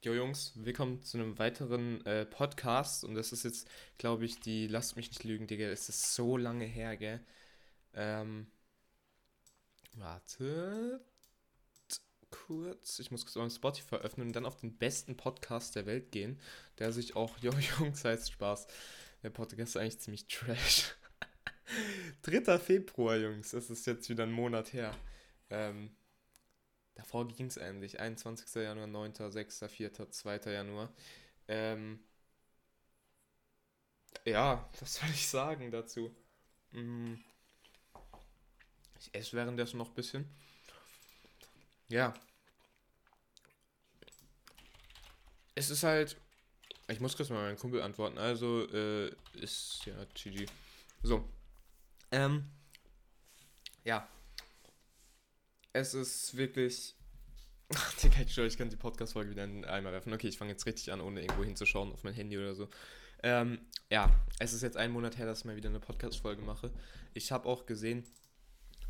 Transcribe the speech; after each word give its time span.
Jo 0.00 0.14
Jungs, 0.14 0.52
willkommen 0.54 1.02
zu 1.02 1.18
einem 1.18 1.40
weiteren 1.40 2.06
äh, 2.06 2.24
Podcast 2.24 3.02
und 3.02 3.16
das 3.16 3.32
ist 3.32 3.42
jetzt, 3.42 3.68
glaube 3.98 4.26
ich, 4.26 4.38
die, 4.38 4.68
lasst 4.68 4.94
mich 4.94 5.08
nicht 5.08 5.24
lügen, 5.24 5.48
Digga, 5.48 5.66
es 5.66 5.88
ist 5.88 6.14
so 6.14 6.36
lange 6.36 6.66
her, 6.66 6.96
gell? 6.96 7.20
Ähm, 7.94 8.46
warte, 9.96 11.04
kurz, 12.30 13.00
ich 13.00 13.10
muss 13.10 13.24
kurz 13.24 13.34
meinen 13.34 13.50
Spotify 13.50 13.96
öffnen 13.96 14.28
und 14.28 14.36
dann 14.36 14.46
auf 14.46 14.54
den 14.54 14.78
besten 14.78 15.16
Podcast 15.16 15.74
der 15.74 15.86
Welt 15.86 16.12
gehen, 16.12 16.38
der 16.78 16.92
sich 16.92 17.16
auch, 17.16 17.36
Jo 17.42 17.50
Jungs 17.80 18.04
heißt 18.04 18.30
Spaß, 18.30 18.68
der 19.24 19.30
Podcast 19.30 19.74
ist 19.74 19.76
eigentlich 19.78 19.98
ziemlich 19.98 20.28
trash. 20.28 20.94
3. 22.22 22.60
Februar, 22.60 23.16
Jungs, 23.16 23.50
das 23.50 23.68
ist 23.68 23.84
jetzt 23.84 24.08
wieder 24.08 24.22
ein 24.22 24.32
Monat 24.32 24.72
her. 24.72 24.94
Ähm, 25.50 25.90
Davor 26.98 27.28
ging 27.28 27.46
es 27.46 27.56
eigentlich. 27.56 28.00
21. 28.00 28.56
Januar, 28.56 28.88
9., 28.88 29.30
6., 29.30 29.64
4., 29.68 30.10
2. 30.10 30.38
Januar. 30.50 30.92
Ähm, 31.46 32.00
ja, 34.24 34.68
was 34.80 34.94
soll 34.94 35.08
ich 35.10 35.28
sagen 35.28 35.70
dazu? 35.70 36.12
Hm, 36.72 37.22
ich 38.98 39.14
esse 39.14 39.36
währenddessen 39.36 39.78
noch 39.78 39.90
ein 39.90 39.94
bisschen. 39.94 40.28
Ja. 41.88 42.12
Es 45.54 45.70
ist 45.70 45.84
halt. 45.84 46.16
Ich 46.88 46.98
muss 46.98 47.16
kurz 47.16 47.30
mal 47.30 47.44
meinen 47.44 47.58
Kumpel 47.58 47.80
antworten. 47.80 48.18
Also, 48.18 48.68
äh, 48.72 49.14
ist 49.34 49.84
ja 49.86 49.94
GG. 50.14 50.46
So. 51.02 51.28
Ähm. 52.10 52.50
Ja, 53.84 54.08
es 55.72 55.94
ist 55.94 56.36
wirklich. 56.36 56.94
Ach, 57.74 57.94
Digga, 57.94 58.20
ich, 58.22 58.36
ich 58.38 58.56
kann 58.56 58.70
die 58.70 58.76
Podcast-Folge 58.76 59.30
wieder 59.30 59.44
in 59.44 59.64
einmal 59.64 59.92
werfen. 59.92 60.12
Okay, 60.12 60.28
ich 60.28 60.38
fange 60.38 60.52
jetzt 60.52 60.64
richtig 60.66 60.90
an, 60.90 61.00
ohne 61.00 61.20
irgendwo 61.20 61.44
hinzuschauen 61.44 61.92
auf 61.92 62.02
mein 62.02 62.14
Handy 62.14 62.38
oder 62.38 62.54
so. 62.54 62.68
Ähm, 63.22 63.58
ja, 63.90 64.10
es 64.38 64.52
ist 64.52 64.62
jetzt 64.62 64.76
ein 64.76 64.90
Monat 64.90 65.18
her, 65.18 65.26
dass 65.26 65.40
ich 65.40 65.44
mal 65.44 65.56
wieder 65.56 65.68
eine 65.68 65.80
Podcast-Folge 65.80 66.42
mache. 66.42 66.72
Ich 67.14 67.30
habe 67.30 67.48
auch 67.48 67.66
gesehen, 67.66 68.04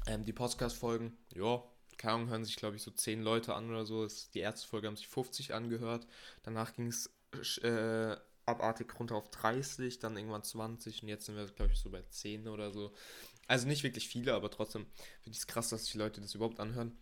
ähm, 0.07 0.25
die 0.25 0.33
Podcast-Folgen, 0.33 1.17
ja, 1.35 1.63
keine 1.97 2.15
Ahnung, 2.15 2.29
hören 2.29 2.45
sich, 2.45 2.57
glaube 2.57 2.77
ich, 2.77 2.83
so 2.83 2.91
10 2.91 3.23
Leute 3.23 3.55
an 3.55 3.69
oder 3.69 3.85
so. 3.85 4.07
Die 4.35 4.39
erste 4.39 4.69
Folge 4.69 4.87
haben 4.87 4.97
sich 4.97 5.09
50 5.09 5.55
angehört. 5.55 6.07
Danach 6.45 6.75
ging 6.77 6.87
es 6.87 7.11
äh, 7.59 8.17
abartig 8.49 8.99
runter 8.99 9.15
auf 9.15 9.31
30, 9.31 9.99
dann 9.99 10.17
irgendwann 10.17 10.43
20 10.43 11.03
und 11.03 11.09
jetzt 11.09 11.27
sind 11.27 11.37
wir, 11.37 11.47
glaube 11.47 11.73
ich, 11.73 11.79
so 11.79 11.91
bei 11.91 12.03
10 12.03 12.49
oder 12.49 12.73
so. 12.73 12.95
Also 13.47 13.67
nicht 13.67 13.83
wirklich 13.83 14.09
viele, 14.09 14.35
aber 14.35 14.51
trotzdem 14.51 14.87
finde 15.23 15.37
ich 15.37 15.39
es 15.39 15.47
krass, 15.47 15.69
dass 15.71 15.85
die 15.85 15.99
Leute 15.99 16.21
das 16.21 16.35
überhaupt 16.35 16.61
anhören. 16.61 16.99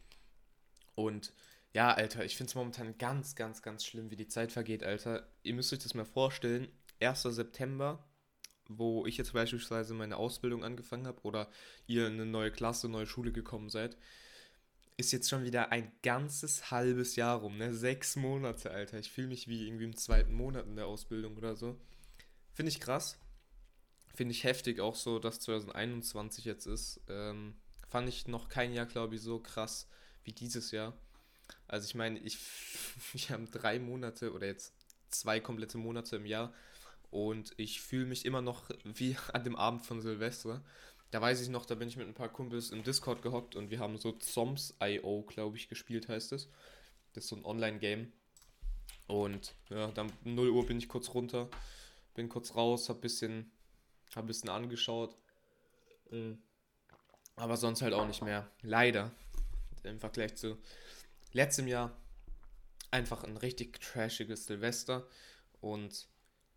Und 0.94 1.32
ja, 1.72 1.92
Alter, 1.92 2.24
ich 2.24 2.36
finde 2.36 2.50
es 2.50 2.54
momentan 2.54 2.96
ganz, 2.98 3.34
ganz, 3.34 3.62
ganz 3.62 3.84
schlimm, 3.84 4.10
wie 4.10 4.16
die 4.16 4.28
Zeit 4.28 4.52
vergeht, 4.52 4.82
Alter. 4.82 5.28
Ihr 5.42 5.54
müsst 5.54 5.72
euch 5.72 5.78
das 5.78 5.94
mal 5.94 6.04
vorstellen. 6.04 6.68
1. 7.00 7.22
September, 7.22 8.08
wo 8.68 9.06
ich 9.06 9.16
jetzt 9.16 9.32
beispielsweise 9.32 9.92
meine 9.94 10.16
Ausbildung 10.16 10.64
angefangen 10.64 11.06
habe 11.06 11.20
oder 11.22 11.50
ihr 11.86 12.06
in 12.06 12.14
eine 12.14 12.26
neue 12.26 12.50
Klasse, 12.50 12.88
neue 12.88 13.06
Schule 13.06 13.32
gekommen 13.32 13.68
seid, 13.68 13.96
ist 14.96 15.12
jetzt 15.12 15.28
schon 15.28 15.44
wieder 15.44 15.72
ein 15.72 15.92
ganzes 16.02 16.70
halbes 16.70 17.16
Jahr 17.16 17.38
rum, 17.38 17.58
ne? 17.58 17.74
Sechs 17.74 18.16
Monate, 18.16 18.70
Alter. 18.70 18.98
Ich 18.98 19.10
fühle 19.10 19.28
mich 19.28 19.46
wie 19.46 19.66
irgendwie 19.66 19.84
im 19.84 19.96
zweiten 19.96 20.32
Monat 20.32 20.66
in 20.66 20.76
der 20.76 20.86
Ausbildung 20.86 21.36
oder 21.36 21.54
so. 21.54 21.78
Finde 22.52 22.70
ich 22.70 22.80
krass. 22.80 23.18
Finde 24.14 24.32
ich 24.32 24.44
heftig 24.44 24.80
auch 24.80 24.94
so, 24.94 25.18
dass 25.18 25.40
2021 25.40 26.46
jetzt 26.46 26.66
ist. 26.66 27.02
Ähm, 27.08 27.54
fand 27.88 28.08
ich 28.08 28.26
noch 28.26 28.48
kein 28.48 28.72
Jahr, 28.72 28.86
glaube 28.86 29.16
ich, 29.16 29.20
so 29.20 29.38
krass 29.38 29.86
wie 30.24 30.32
dieses 30.32 30.70
Jahr. 30.70 30.96
Also 31.68 31.86
ich 31.86 31.94
meine, 31.94 32.18
ich, 32.20 32.38
ich 33.12 33.30
habe 33.30 33.44
drei 33.44 33.78
Monate 33.78 34.32
oder 34.32 34.46
jetzt 34.46 34.72
zwei 35.10 35.40
komplette 35.40 35.76
Monate 35.76 36.16
im 36.16 36.26
Jahr 36.26 36.54
und 37.10 37.52
ich 37.56 37.80
fühle 37.80 38.06
mich 38.06 38.24
immer 38.24 38.40
noch 38.40 38.70
wie 38.84 39.16
an 39.32 39.44
dem 39.44 39.56
Abend 39.56 39.84
von 39.84 40.00
Silvester. 40.00 40.64
Da 41.10 41.20
weiß 41.20 41.40
ich 41.40 41.48
noch, 41.48 41.66
da 41.66 41.74
bin 41.74 41.88
ich 41.88 41.96
mit 41.96 42.06
ein 42.06 42.14
paar 42.14 42.28
Kumpels 42.28 42.70
im 42.70 42.82
Discord 42.82 43.22
gehockt 43.22 43.54
und 43.54 43.70
wir 43.70 43.78
haben 43.78 43.96
so 43.96 44.12
Zoms.io, 44.12 45.22
glaube 45.22 45.56
ich, 45.56 45.68
gespielt, 45.68 46.08
heißt 46.08 46.32
es. 46.32 46.48
Das 47.12 47.24
ist 47.24 47.30
so 47.30 47.36
ein 47.36 47.44
Online-Game. 47.44 48.12
Und 49.06 49.54
ja, 49.70 49.88
dann 49.92 50.12
0 50.24 50.50
Uhr 50.50 50.66
bin 50.66 50.78
ich 50.78 50.88
kurz 50.88 51.14
runter, 51.14 51.48
bin 52.14 52.28
kurz 52.28 52.56
raus, 52.56 52.88
hab 52.88 52.98
ein 52.98 53.00
bisschen 53.02 53.52
ein 54.14 54.26
bisschen 54.26 54.48
angeschaut. 54.48 55.16
Mhm. 56.10 56.38
Aber 57.36 57.56
sonst 57.56 57.82
halt 57.82 57.92
auch 57.92 58.06
nicht 58.06 58.22
mehr. 58.22 58.50
Leider. 58.62 59.12
Im 59.82 60.00
Vergleich 60.00 60.34
zu 60.36 60.58
letztem 61.32 61.68
Jahr 61.68 61.96
einfach 62.90 63.24
ein 63.24 63.36
richtig 63.36 63.80
trashiges 63.80 64.46
Silvester. 64.46 65.06
Und 65.60 66.08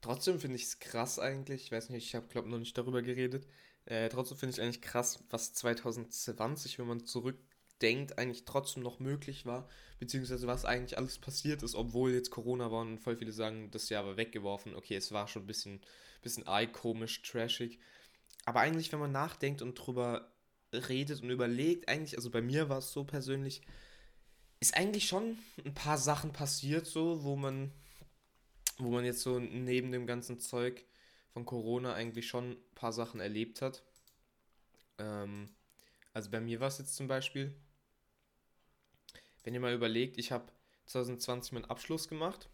trotzdem 0.01 0.39
finde 0.39 0.55
ich 0.55 0.63
es 0.63 0.79
krass 0.79 1.19
eigentlich. 1.19 1.63
Ich 1.65 1.71
weiß 1.71 1.89
nicht, 1.89 2.05
ich 2.05 2.15
habe 2.15 2.27
glaube 2.27 2.49
noch 2.49 2.59
nicht 2.59 2.77
darüber 2.77 3.01
geredet. 3.01 3.45
Äh, 3.85 4.09
trotzdem 4.09 4.37
finde 4.37 4.55
ich 4.55 4.61
eigentlich 4.61 4.81
krass, 4.81 5.23
was 5.29 5.53
2020, 5.53 6.79
wenn 6.79 6.87
man 6.87 7.05
zurückdenkt, 7.05 8.17
eigentlich 8.17 8.45
trotzdem 8.45 8.83
noch 8.83 8.99
möglich 8.99 9.45
war. 9.45 9.67
Beziehungsweise 9.99 10.47
was 10.47 10.65
eigentlich 10.65 10.97
alles 10.97 11.17
passiert 11.17 11.63
ist, 11.63 11.75
obwohl 11.75 12.13
jetzt 12.13 12.29
Corona 12.31 12.71
war 12.71 12.81
und 12.81 12.99
voll 12.99 13.15
viele 13.15 13.31
sagen, 13.31 13.71
das 13.71 13.89
Jahr 13.89 14.05
war 14.05 14.17
weggeworfen. 14.17 14.75
Okay, 14.75 14.95
es 14.95 15.11
war 15.11 15.27
schon 15.27 15.43
ein 15.43 15.47
bisschen 15.47 15.81
bisschen 16.21 16.45
komisch, 16.71 17.21
trashig. 17.21 17.79
Aber 18.45 18.61
eigentlich, 18.61 18.91
wenn 18.91 18.99
man 18.99 19.11
nachdenkt 19.11 19.61
und 19.61 19.75
drüber 19.75 20.31
redet 20.73 21.21
und 21.21 21.29
überlegt, 21.29 21.87
eigentlich, 21.87 22.17
also 22.17 22.29
bei 22.29 22.41
mir 22.41 22.69
war 22.69 22.79
es 22.79 22.91
so 22.91 23.03
persönlich, 23.03 23.61
ist 24.59 24.75
eigentlich 24.75 25.07
schon 25.07 25.37
ein 25.65 25.73
paar 25.73 25.97
Sachen 25.97 26.33
passiert, 26.33 26.85
so, 26.85 27.23
wo 27.23 27.35
man, 27.35 27.71
wo 28.77 28.89
man 28.89 29.05
jetzt 29.05 29.21
so 29.21 29.39
neben 29.39 29.91
dem 29.91 30.05
ganzen 30.05 30.39
Zeug 30.39 30.85
von 31.29 31.45
Corona 31.45 31.93
eigentlich 31.93 32.27
schon 32.27 32.51
ein 32.51 32.75
paar 32.75 32.93
Sachen 32.93 33.19
erlebt 33.19 33.61
hat. 33.61 33.83
Ähm, 34.97 35.49
also 36.13 36.29
bei 36.31 36.41
mir 36.41 36.59
war 36.59 36.67
es 36.67 36.77
jetzt 36.79 36.95
zum 36.95 37.07
Beispiel, 37.07 37.55
wenn 39.43 39.53
ihr 39.53 39.59
mal 39.59 39.73
überlegt, 39.73 40.17
ich 40.17 40.31
habe 40.31 40.51
2020 40.87 41.53
meinen 41.53 41.65
Abschluss 41.65 42.07
gemacht, 42.07 42.49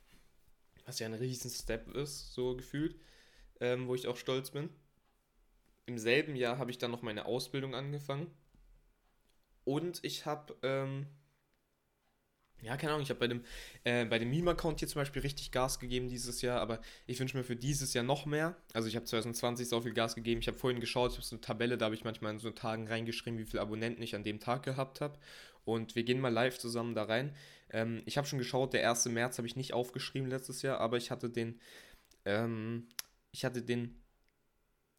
was 0.86 1.00
ja 1.00 1.08
ein 1.08 1.14
riesen 1.14 1.50
Step 1.50 1.90
ist, 1.90 2.34
so 2.34 2.56
gefühlt 2.56 2.96
ähm, 3.60 3.88
wo 3.88 3.96
ich 3.96 4.08
auch 4.08 4.18
stolz 4.18 4.52
bin. 4.52 4.70
Im 5.86 5.98
selben 5.98 6.36
Jahr 6.36 6.58
habe 6.58 6.72
ich 6.72 6.78
dann 6.78 6.92
noch 6.92 7.02
meine 7.02 7.26
Ausbildung 7.26 7.76
angefangen. 7.76 8.32
Und 9.64 10.04
ich 10.04 10.26
habe, 10.26 10.56
ähm, 10.64 11.08
ja, 12.62 12.78
keine 12.78 12.94
Ahnung, 12.94 13.04
ich 13.04 13.10
habe 13.10 13.20
bei 13.20 13.28
dem, 13.28 13.44
äh, 13.84 14.06
bei 14.06 14.18
dem 14.18 14.30
Meme-Account 14.30 14.80
hier 14.80 14.88
zum 14.88 15.02
Beispiel 15.02 15.22
richtig 15.22 15.52
Gas 15.52 15.80
gegeben 15.80 16.08
dieses 16.08 16.42
Jahr, 16.42 16.62
aber 16.62 16.80
ich 17.06 17.20
wünsche 17.20 17.38
mir 17.38 17.44
für 17.44 17.56
dieses 17.56 17.94
Jahr 17.94 18.04
noch 18.04 18.26
mehr. 18.26 18.56
Also 18.74 18.88
ich 18.88 18.96
habe 18.96 19.06
2020 19.06 19.68
so 19.68 19.82
viel 19.82 19.94
Gas 19.94 20.16
gegeben. 20.16 20.42
Ich 20.42 20.48
habe 20.48 20.58
vorhin 20.58 20.80
geschaut, 20.80 21.12
ich 21.12 21.18
habe 21.18 21.26
so 21.26 21.36
eine 21.36 21.42
Tabelle, 21.42 21.78
da 21.78 21.86
habe 21.86 21.96
ich 21.96 22.04
manchmal 22.04 22.34
in 22.34 22.40
so 22.40 22.50
Tagen 22.52 22.88
reingeschrieben, 22.88 23.40
wie 23.40 23.46
viele 23.46 23.62
Abonnenten 23.62 24.02
ich 24.02 24.16
an 24.16 24.24
dem 24.24 24.40
Tag 24.40 24.64
gehabt 24.64 25.02
habe. 25.02 25.20
Und 25.64 25.96
wir 25.96 26.04
gehen 26.04 26.20
mal 26.20 26.30
live 26.34 26.58
zusammen 26.58 26.96
da 26.96 27.04
rein. 27.04 27.36
Ähm, 27.72 28.02
ich 28.06 28.18
habe 28.18 28.28
schon 28.28 28.40
geschaut, 28.40 28.74
der 28.74 28.90
1. 28.90 29.06
März 29.06 29.38
habe 29.38 29.48
ich 29.48 29.56
nicht 29.56 29.74
aufgeschrieben 29.74 30.30
letztes 30.30 30.62
Jahr, 30.62 30.80
aber 30.80 30.98
ich 30.98 31.12
hatte 31.12 31.30
den, 31.30 31.60
ähm, 32.24 32.88
ich 33.32 33.46
hatte 33.46 33.62
den 33.62 34.02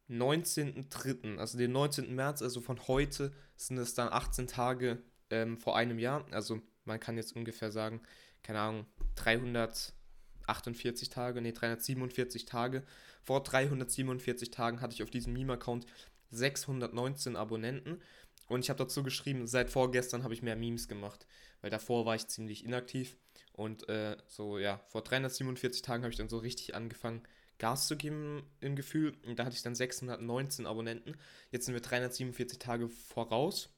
19.3., 0.09 1.37
also 1.37 1.57
den 1.57 1.71
19. 1.71 2.15
März, 2.15 2.41
also 2.41 2.61
von 2.61 2.87
heute 2.87 3.33
sind 3.55 3.77
es 3.77 3.93
dann 3.93 4.09
18 4.09 4.47
Tage 4.47 5.01
ähm, 5.29 5.57
vor 5.57 5.75
einem 5.75 5.99
Jahr. 5.99 6.25
Also 6.31 6.61
man 6.87 6.99
kann 6.99 7.17
jetzt 7.17 7.35
ungefähr 7.35 7.71
sagen, 7.71 8.01
keine 8.43 8.59
Ahnung, 8.59 8.85
348 9.15 11.09
Tage, 11.09 11.41
nee, 11.41 11.51
347 11.51 12.45
Tage. 12.45 12.83
Vor 13.23 13.43
347 13.43 14.51
Tagen 14.51 14.81
hatte 14.81 14.93
ich 14.93 15.03
auf 15.03 15.09
diesem 15.09 15.33
Meme-Account 15.33 15.85
619 16.31 17.35
Abonnenten. 17.35 18.01
Und 18.47 18.61
ich 18.61 18.69
habe 18.69 18.79
dazu 18.79 19.03
geschrieben, 19.03 19.47
seit 19.47 19.69
vorgestern 19.69 20.23
habe 20.23 20.33
ich 20.33 20.41
mehr 20.41 20.55
Memes 20.55 20.87
gemacht, 20.87 21.27
weil 21.61 21.69
davor 21.69 22.05
war 22.05 22.15
ich 22.15 22.27
ziemlich 22.27 22.63
inaktiv. 22.63 23.17
Und 23.51 23.89
äh, 23.89 24.15
so, 24.27 24.57
ja, 24.57 24.79
vor 24.87 25.01
347 25.01 25.81
Tagen 25.81 26.03
habe 26.03 26.11
ich 26.11 26.17
dann 26.17 26.29
so 26.29 26.37
richtig 26.37 26.75
angefangen, 26.75 27.23
Gas 27.57 27.87
zu 27.87 27.97
geben 27.97 28.43
im 28.61 28.75
Gefühl. 28.75 29.17
Und 29.25 29.39
da 29.39 29.45
hatte 29.45 29.55
ich 29.55 29.63
dann 29.63 29.75
619 29.75 30.65
Abonnenten. 30.65 31.17
Jetzt 31.51 31.65
sind 31.65 31.73
wir 31.73 31.81
347 31.81 32.59
Tage 32.59 32.87
voraus. 32.87 33.69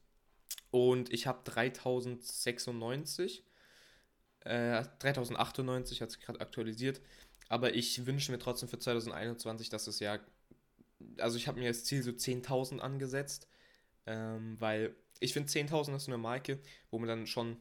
Und 0.72 1.14
ich 1.14 1.28
habe 1.28 1.42
3096. 1.44 3.44
Äh, 4.42 4.84
3098 5.00 6.02
hat 6.02 6.12
sich 6.12 6.22
gerade 6.22 6.42
aktualisiert. 6.42 7.02
Aber 7.50 7.76
ich 7.76 8.06
wünsche 8.06 8.32
mir 8.32 8.40
trotzdem 8.40 8.70
für 8.70 8.80
2021, 8.80 9.70
dass 9.70 9.88
es 9.88 10.00
ja. 10.00 10.20
Also 11.18 11.38
ich 11.38 11.48
habe 11.48 11.60
mir 11.60 11.70
das 11.70 11.86
Ziel 11.86 12.04
so 12.04 12.12
10.000 12.12 12.80
angesetzt. 12.80 13.48
Ähm, 14.06 14.58
weil 14.60 14.96
ich 15.20 15.34
finde 15.34 15.50
10.000 15.50 15.96
ist 15.96 16.08
eine 16.08 16.18
Marke, 16.18 16.60
wo 16.92 17.00
man 17.00 17.08
dann 17.08 17.28
schon 17.28 17.58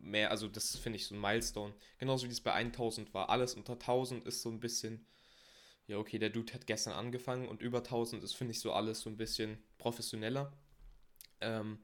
mehr, 0.00 0.30
also 0.30 0.48
das 0.48 0.76
finde 0.76 0.96
ich 0.96 1.06
so 1.06 1.14
ein 1.14 1.20
Milestone. 1.20 1.74
Genauso 1.98 2.26
wie 2.26 2.32
es 2.32 2.40
bei 2.40 2.52
1000 2.52 3.14
war. 3.14 3.30
Alles 3.30 3.54
unter 3.54 3.74
1000 3.74 4.26
ist 4.26 4.42
so 4.42 4.50
ein 4.50 4.60
bisschen 4.60 5.06
ja, 5.86 5.98
okay, 5.98 6.18
der 6.18 6.30
Dude 6.30 6.52
hat 6.54 6.66
gestern 6.66 6.94
angefangen 6.94 7.48
und 7.48 7.60
über 7.60 7.78
1000 7.78 8.22
ist, 8.22 8.34
finde 8.34 8.52
ich, 8.52 8.60
so 8.60 8.72
alles 8.72 9.00
so 9.00 9.10
ein 9.10 9.16
bisschen 9.16 9.58
professioneller. 9.78 10.52
Ähm, 11.40 11.78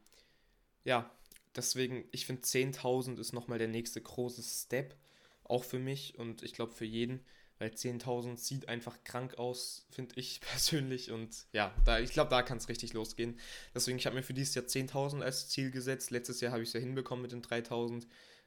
ja, 0.85 1.11
deswegen, 1.57 2.05
ich 2.13 2.27
finde 2.27 2.43
10.000 2.43 3.19
ist 3.19 3.33
nochmal 3.33 3.59
der 3.59 3.69
nächste 3.69 4.01
große 4.01 4.43
Step 4.43 4.97
auch 5.45 5.65
für 5.65 5.79
mich 5.79 6.19
und 6.19 6.43
ich 6.43 6.53
glaube 6.53 6.73
für 6.73 6.85
jeden, 6.85 7.25
weil 7.59 7.71
10.000 7.71 8.37
sieht 8.37 8.69
einfach 8.69 9.03
krank 9.05 9.39
aus, 9.39 9.87
finde 9.91 10.15
ich 10.17 10.41
persönlich. 10.53 11.11
Und 11.11 11.47
ja, 11.53 11.75
da, 11.85 11.99
ich 11.99 12.13
glaube, 12.13 12.31
da 12.31 12.43
kann 12.43 12.59
es 12.59 12.69
richtig 12.69 12.93
losgehen. 12.93 13.39
Deswegen, 13.75 13.99
ich 13.99 14.07
habe 14.07 14.17
mir 14.17 14.23
für 14.23 14.35
dieses 14.35 14.55
Jahr 14.55 14.65
10.000 14.65 15.23
als 15.23 15.49
Ziel 15.49 15.71
gesetzt. 15.71 16.11
Letztes 16.11 16.41
Jahr 16.41 16.53
habe 16.53 16.63
ich 16.63 16.69
es 16.69 16.73
ja 16.75 16.81
hinbekommen 16.81 17.23
mit 17.23 17.33
den 17.33 17.43
3.000. 17.43 18.07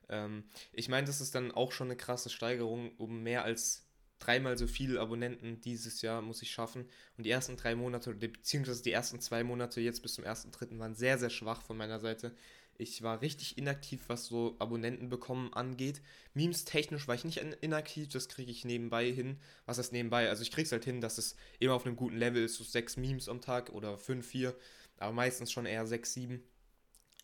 Ähm, 0.09 0.45
ich 0.71 0.89
meine, 0.89 1.07
das 1.07 1.21
ist 1.21 1.35
dann 1.35 1.51
auch 1.51 1.71
schon 1.71 1.87
eine 1.87 1.97
krasse 1.97 2.29
Steigerung, 2.29 2.95
um 2.97 3.21
mehr 3.23 3.43
als 3.43 3.85
dreimal 4.21 4.57
so 4.57 4.67
viele 4.67 4.99
Abonnenten 4.99 5.59
dieses 5.61 6.01
Jahr 6.01 6.21
muss 6.21 6.41
ich 6.41 6.51
schaffen. 6.51 6.85
Und 7.17 7.25
die 7.25 7.29
ersten 7.29 7.57
drei 7.57 7.75
Monate, 7.75 8.13
beziehungsweise 8.13 8.83
die 8.83 8.91
ersten 8.91 9.19
zwei 9.19 9.43
Monate 9.43 9.81
jetzt 9.81 10.01
bis 10.01 10.13
zum 10.13 10.23
ersten 10.23 10.51
dritten 10.51 10.79
waren 10.79 10.95
sehr, 10.95 11.17
sehr 11.17 11.29
schwach 11.29 11.61
von 11.61 11.77
meiner 11.77 11.99
Seite. 11.99 12.33
Ich 12.77 13.03
war 13.03 13.21
richtig 13.21 13.57
inaktiv, 13.57 14.01
was 14.07 14.25
so 14.25 14.55
Abonnenten 14.59 15.09
bekommen 15.09 15.53
angeht. 15.53 16.01
Memes 16.33 16.65
technisch 16.65 17.07
war 17.07 17.15
ich 17.15 17.25
nicht 17.25 17.37
inaktiv, 17.37 18.07
das 18.09 18.29
kriege 18.29 18.51
ich 18.51 18.65
nebenbei 18.65 19.11
hin. 19.11 19.39
Was 19.65 19.77
ist 19.77 19.91
nebenbei? 19.91 20.29
Also 20.29 20.41
ich 20.41 20.51
kriege 20.51 20.65
es 20.65 20.71
halt 20.71 20.85
hin, 20.85 21.01
dass 21.01 21.17
es 21.17 21.35
immer 21.59 21.73
auf 21.73 21.85
einem 21.85 21.95
guten 21.95 22.17
Level 22.17 22.43
ist, 22.43 22.55
so 22.55 22.63
sechs 22.63 22.97
Memes 22.97 23.29
am 23.29 23.41
Tag 23.41 23.69
oder 23.71 23.97
fünf, 23.97 24.25
vier, 24.25 24.55
aber 24.97 25.13
meistens 25.13 25.51
schon 25.51 25.65
eher 25.65 25.85
sechs, 25.85 26.13
sieben. 26.13 26.43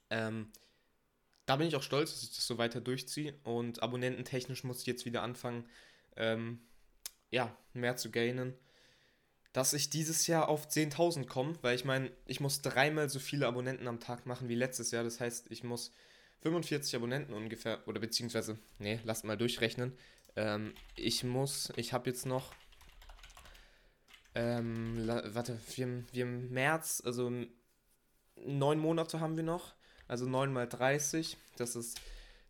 Ähm, 0.09 0.51
da 1.47 1.55
bin 1.55 1.67
ich 1.67 1.75
auch 1.75 1.83
stolz, 1.83 2.11
dass 2.11 2.23
ich 2.23 2.35
das 2.35 2.45
so 2.45 2.57
weiter 2.57 2.81
durchziehe 2.81 3.33
und 3.44 3.81
abonnententechnisch 3.81 4.63
muss 4.63 4.81
ich 4.81 4.88
jetzt 4.88 5.05
wieder 5.05 5.23
anfangen, 5.23 5.65
ähm, 6.17 6.59
ja, 7.29 7.56
mehr 7.74 7.97
zu 7.97 8.12
gainen 8.12 8.53
dass 9.57 9.74
ich 9.74 9.89
dieses 9.89 10.27
Jahr 10.27 10.50
auf 10.50 10.68
10.000 10.68 11.25
komme, 11.25 11.56
weil 11.63 11.75
ich 11.75 11.83
meine, 11.83 12.12
ich 12.27 12.39
muss 12.39 12.62
dreimal 12.62 13.09
so 13.09 13.18
viele 13.18 13.47
Abonnenten 13.47 13.88
am 13.88 14.00
Tag 14.00 14.27
machen 14.27 14.50
wie 14.50 14.53
letztes 14.53 14.91
Jahr. 14.91 15.03
Das 15.03 15.19
heißt, 15.19 15.47
ich 15.50 15.63
muss 15.63 15.91
45 16.41 16.95
Abonnenten 16.95 17.33
ungefähr, 17.33 17.81
oder 17.88 18.00
beziehungsweise, 18.00 18.59
nee, 18.77 19.00
lasst 19.03 19.25
mal 19.25 19.35
durchrechnen. 19.35 19.97
Ähm, 20.35 20.75
ich 20.95 21.24
muss, 21.24 21.74
ich 21.75 21.91
habe 21.91 22.07
jetzt 22.07 22.27
noch, 22.27 22.53
ähm, 24.35 25.07
warte, 25.07 25.59
wir, 25.75 26.03
wir 26.12 26.23
im 26.23 26.51
März, 26.51 27.01
also 27.03 27.31
neun 28.35 28.77
Monate 28.77 29.19
haben 29.19 29.38
wir 29.38 29.44
noch, 29.44 29.73
also 30.07 30.27
9 30.27 30.53
mal 30.53 30.68
30, 30.68 31.35
das 31.56 31.75
ist 31.75 32.00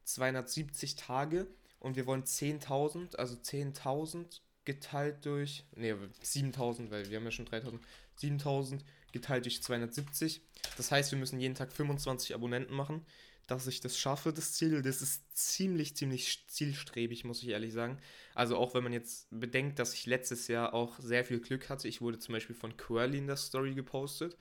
270 0.04 0.98
Tage 0.98 1.48
und 1.80 1.96
wir 1.96 2.06
wollen 2.06 2.26
10.000, 2.26 3.16
also 3.16 3.36
10.000 3.36 4.42
geteilt 4.68 5.26
durch, 5.26 5.64
ne, 5.76 5.98
7000, 6.22 6.92
weil 6.92 7.10
wir 7.10 7.18
haben 7.18 7.24
ja 7.24 7.32
schon 7.32 7.46
3000, 7.46 7.82
7000 8.18 8.84
geteilt 9.14 9.46
durch 9.46 9.64
270. 9.64 10.42
Das 10.76 10.92
heißt, 10.92 11.12
wir 11.12 11.18
müssen 11.18 11.40
jeden 11.40 11.56
Tag 11.56 11.72
25 11.72 12.36
Abonnenten 12.36 12.76
machen, 12.76 13.06
dass 13.48 13.66
ich 13.66 13.80
das 13.80 13.98
schaffe, 13.98 14.34
das 14.34 14.52
Ziel. 14.54 14.82
Das 14.82 15.02
ist 15.02 15.24
ziemlich, 15.36 15.96
ziemlich 15.96 16.46
zielstrebig, 16.50 17.24
muss 17.24 17.42
ich 17.42 17.50
ehrlich 17.50 17.72
sagen. 17.72 17.98
Also 18.36 18.58
auch 18.58 18.74
wenn 18.74 18.84
man 18.84 18.92
jetzt 18.92 19.28
bedenkt, 19.32 19.80
dass 19.80 19.94
ich 19.94 20.06
letztes 20.06 20.50
Jahr 20.50 20.74
auch 20.74 21.00
sehr 21.00 21.24
viel 21.24 21.40
Glück 21.40 21.70
hatte. 21.70 21.88
Ich 21.88 22.02
wurde 22.02 22.20
zum 22.20 22.34
Beispiel 22.34 22.56
von 22.56 22.76
Quirly 22.76 23.20
in 23.20 23.28
der 23.28 23.38
Story 23.38 23.74
gepostet, 23.74 24.38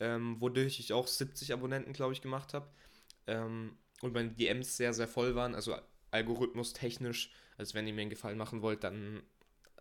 ähm, 0.00 0.40
wodurch 0.40 0.80
ich 0.80 0.94
auch 0.94 1.06
70 1.06 1.52
Abonnenten, 1.52 1.92
glaube 1.92 2.14
ich, 2.14 2.22
gemacht 2.22 2.54
habe. 2.54 2.70
Ähm, 3.26 3.76
und 4.00 4.14
meine 4.14 4.30
DMs 4.30 4.78
sehr, 4.78 4.94
sehr 4.94 5.08
voll 5.08 5.34
waren, 5.34 5.54
also 5.54 5.76
algorithmus 6.10 6.72
technisch. 6.72 7.30
Also 7.58 7.74
wenn 7.74 7.86
ihr 7.86 7.92
mir 7.92 8.00
einen 8.00 8.10
Gefallen 8.10 8.38
machen 8.38 8.62
wollt, 8.62 8.82
dann 8.82 9.22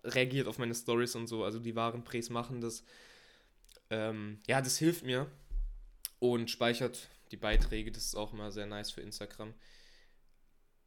reagiert 0.08 0.48
auf 0.48 0.58
meine 0.58 0.76
Stories 0.76 1.16
und 1.16 1.28
so. 1.28 1.44
Also 1.44 1.60
die 1.60 1.76
wahren 1.76 2.04
Präs 2.04 2.30
machen 2.30 2.62
das. 2.62 2.84
Ähm, 3.90 4.40
ja, 4.48 4.62
das 4.62 4.78
hilft 4.78 5.04
mir 5.04 5.30
und 6.20 6.50
speichert 6.50 7.10
die 7.32 7.38
Beiträge. 7.38 7.92
Das 7.92 8.06
ist 8.06 8.16
auch 8.16 8.34
immer 8.34 8.52
sehr 8.52 8.66
nice 8.66 8.92
für 8.92 9.02
Instagram. 9.02 9.54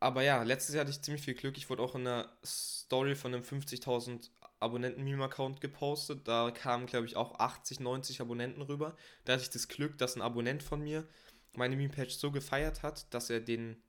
Aber 0.01 0.23
ja, 0.23 0.43
letztes 0.43 0.75
Jahr 0.75 0.83
hatte 0.83 0.93
ich 0.93 1.03
ziemlich 1.03 1.23
viel 1.23 1.35
Glück. 1.35 1.59
Ich 1.59 1.69
wurde 1.69 1.83
auch 1.83 1.95
in 1.95 2.07
einer 2.07 2.33
Story 2.45 3.15
von 3.15 3.35
einem 3.35 3.43
50.000 3.43 4.31
Abonnenten-Meme-Account 4.59 5.61
gepostet. 5.61 6.27
Da 6.27 6.51
kamen, 6.51 6.87
glaube 6.87 7.07
ich, 7.07 7.17
auch 7.17 7.39
80, 7.39 7.81
90 7.81 8.21
Abonnenten 8.21 8.63
rüber. 8.63 8.97
Da 9.25 9.35
hatte 9.35 9.43
ich 9.43 9.51
das 9.51 9.69
Glück, 9.69 9.99
dass 9.99 10.17
ein 10.17 10.23
Abonnent 10.23 10.63
von 10.63 10.81
mir 10.81 11.07
meine 11.55 11.77
Meme-Page 11.77 12.15
so 12.15 12.31
gefeiert 12.31 12.83
hat, 12.83 13.13
dass 13.13 13.29
er 13.29 13.41
den 13.41 13.83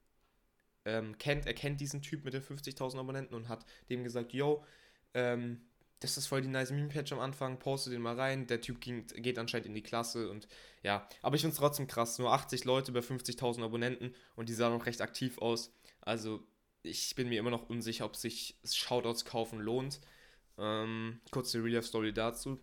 ähm, 0.85 1.17
kennt. 1.17 1.45
Er 1.45 1.53
kennt 1.53 1.79
diesen 1.79 2.01
Typ 2.01 2.25
mit 2.25 2.33
den 2.33 2.43
50.000 2.43 2.99
Abonnenten 2.99 3.35
und 3.35 3.47
hat 3.47 3.65
dem 3.89 4.03
gesagt: 4.03 4.33
Yo, 4.33 4.65
ähm, 5.13 5.61
das 6.01 6.17
ist 6.17 6.27
voll 6.27 6.41
die 6.41 6.47
nice 6.47 6.71
Meme-Patch 6.71 7.13
am 7.13 7.19
Anfang, 7.19 7.59
poste 7.59 7.91
den 7.91 8.01
mal 8.01 8.19
rein. 8.19 8.47
Der 8.47 8.59
Typ 8.59 8.81
ging, 8.81 9.05
geht 9.07 9.37
anscheinend 9.37 9.67
in 9.67 9.75
die 9.75 9.83
Klasse 9.83 10.29
und 10.29 10.47
ja. 10.81 11.07
Aber 11.21 11.35
ich 11.35 11.41
finde 11.41 11.53
es 11.53 11.59
trotzdem 11.59 11.87
krass. 11.87 12.17
Nur 12.17 12.33
80 12.33 12.65
Leute 12.65 12.91
bei 12.91 13.01
50.000 13.01 13.63
Abonnenten 13.63 14.15
und 14.35 14.49
die 14.49 14.53
sahen 14.53 14.73
noch 14.73 14.87
recht 14.87 15.01
aktiv 15.01 15.37
aus. 15.37 15.71
Also 16.01 16.43
ich 16.81 17.13
bin 17.13 17.29
mir 17.29 17.39
immer 17.39 17.51
noch 17.51 17.69
unsicher, 17.69 18.05
ob 18.05 18.15
sich 18.15 18.57
Shoutouts 18.65 19.25
kaufen 19.25 19.59
lohnt. 19.59 20.01
Ähm, 20.57 21.21
kurze 21.29 21.63
Real-Life-Story 21.63 22.13
dazu. 22.13 22.59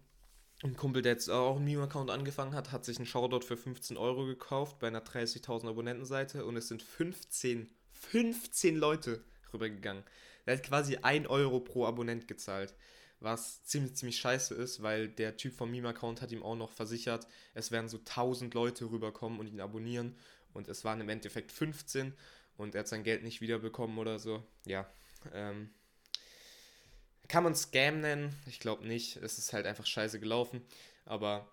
Ein 0.64 0.76
Kumpel, 0.76 1.02
der 1.02 1.12
jetzt 1.12 1.30
auch 1.30 1.56
einen 1.56 1.64
Meme-Account 1.64 2.10
angefangen 2.10 2.54
hat, 2.54 2.72
hat 2.72 2.84
sich 2.84 2.96
einen 2.96 3.06
Shoutout 3.06 3.46
für 3.46 3.56
15 3.56 3.96
Euro 3.96 4.26
gekauft 4.26 4.80
bei 4.80 4.88
einer 4.88 5.04
30.000 5.04 5.68
Abonnentenseite 5.68 6.44
und 6.44 6.56
es 6.56 6.66
sind 6.66 6.82
15, 6.82 7.70
15 7.92 8.76
Leute 8.76 9.22
rübergegangen. 9.52 10.02
Er 10.48 10.56
hat 10.56 10.62
quasi 10.62 10.96
1 10.96 11.28
Euro 11.28 11.60
pro 11.60 11.84
Abonnent 11.84 12.26
gezahlt. 12.26 12.74
Was 13.20 13.64
ziemlich, 13.64 13.96
ziemlich 13.96 14.18
scheiße 14.18 14.54
ist, 14.54 14.82
weil 14.82 15.08
der 15.08 15.36
Typ 15.36 15.54
vom 15.54 15.70
Meme-Account 15.70 16.22
hat 16.22 16.32
ihm 16.32 16.42
auch 16.42 16.56
noch 16.56 16.70
versichert, 16.70 17.26
es 17.52 17.70
werden 17.70 17.88
so 17.88 17.98
1000 17.98 18.54
Leute 18.54 18.84
rüberkommen 18.90 19.40
und 19.40 19.48
ihn 19.48 19.60
abonnieren. 19.60 20.16
Und 20.54 20.68
es 20.68 20.84
waren 20.84 21.00
im 21.00 21.08
Endeffekt 21.08 21.52
15 21.52 22.14
und 22.56 22.74
er 22.74 22.80
hat 22.80 22.88
sein 22.88 23.04
Geld 23.04 23.22
nicht 23.24 23.40
wiederbekommen 23.40 23.98
oder 23.98 24.18
so. 24.18 24.42
Ja. 24.66 24.88
Ähm, 25.34 25.70
kann 27.28 27.44
man 27.44 27.54
Scam 27.54 28.00
nennen? 28.00 28.34
Ich 28.46 28.58
glaube 28.58 28.86
nicht. 28.86 29.16
Es 29.16 29.36
ist 29.36 29.52
halt 29.52 29.66
einfach 29.66 29.84
scheiße 29.84 30.18
gelaufen. 30.18 30.62
Aber 31.04 31.50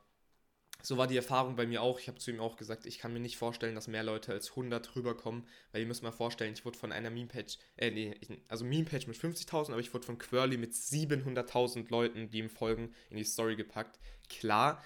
so 0.86 0.98
war 0.98 1.08
die 1.08 1.16
Erfahrung 1.16 1.56
bei 1.56 1.66
mir 1.66 1.82
auch. 1.82 2.00
Ich 2.00 2.08
habe 2.08 2.20
zu 2.20 2.30
ihm 2.30 2.40
auch 2.40 2.58
gesagt, 2.58 2.86
ich 2.86 3.00
kann 3.00 3.12
mir 3.12 3.20
nicht 3.20 3.38
vorstellen, 3.38 3.74
dass 3.74 3.88
mehr 3.88 4.04
Leute 4.04 4.32
als 4.32 4.52
100 4.52 4.96
rüberkommen, 4.96 5.48
weil 5.72 5.82
ihr 5.82 5.88
müsst 5.88 6.04
mal 6.04 6.12
vorstellen, 6.12 6.54
ich 6.54 6.64
wurde 6.64 6.78
von 6.78 6.92
einer 6.92 7.10
Meme-Page, 7.10 7.58
äh, 7.78 7.90
nee, 7.90 8.16
also 8.50 8.66
Meme-Page 8.66 9.08
mit 9.08 9.18
50.000, 9.18 9.72
aber 9.72 9.80
ich 9.80 9.94
wurde 9.96 10.06
von 10.06 10.20
Quirly 10.20 10.58
mit 10.58 10.74
700.000 10.74 11.90
Leuten, 11.90 12.30
die 12.30 12.38
ihm 12.38 12.52
folgen, 12.52 12.94
in 13.10 13.18
die 13.18 13.24
Story 13.24 13.56
gepackt. 13.56 14.00
Klar, 14.30 14.84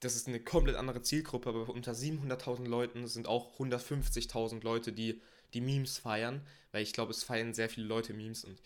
das 0.00 0.16
ist 0.16 0.26
eine 0.26 0.40
komplett 0.40 0.76
andere 0.76 1.02
Zielgruppe, 1.02 1.50
aber 1.50 1.68
unter 1.68 1.92
700.000 1.92 2.66
Leuten 2.66 3.06
sind 3.06 3.28
auch 3.28 3.56
150.000 3.60 4.64
Leute, 4.64 4.92
die 4.92 5.22
die 5.54 5.60
Memes 5.60 5.98
feiern, 5.98 6.44
weil 6.72 6.82
ich 6.82 6.92
glaube, 6.92 7.12
es 7.12 7.22
feiern 7.22 7.54
sehr 7.54 7.68
viele 7.68 7.86
Leute 7.86 8.14
Memes 8.14 8.44
und 8.44 8.60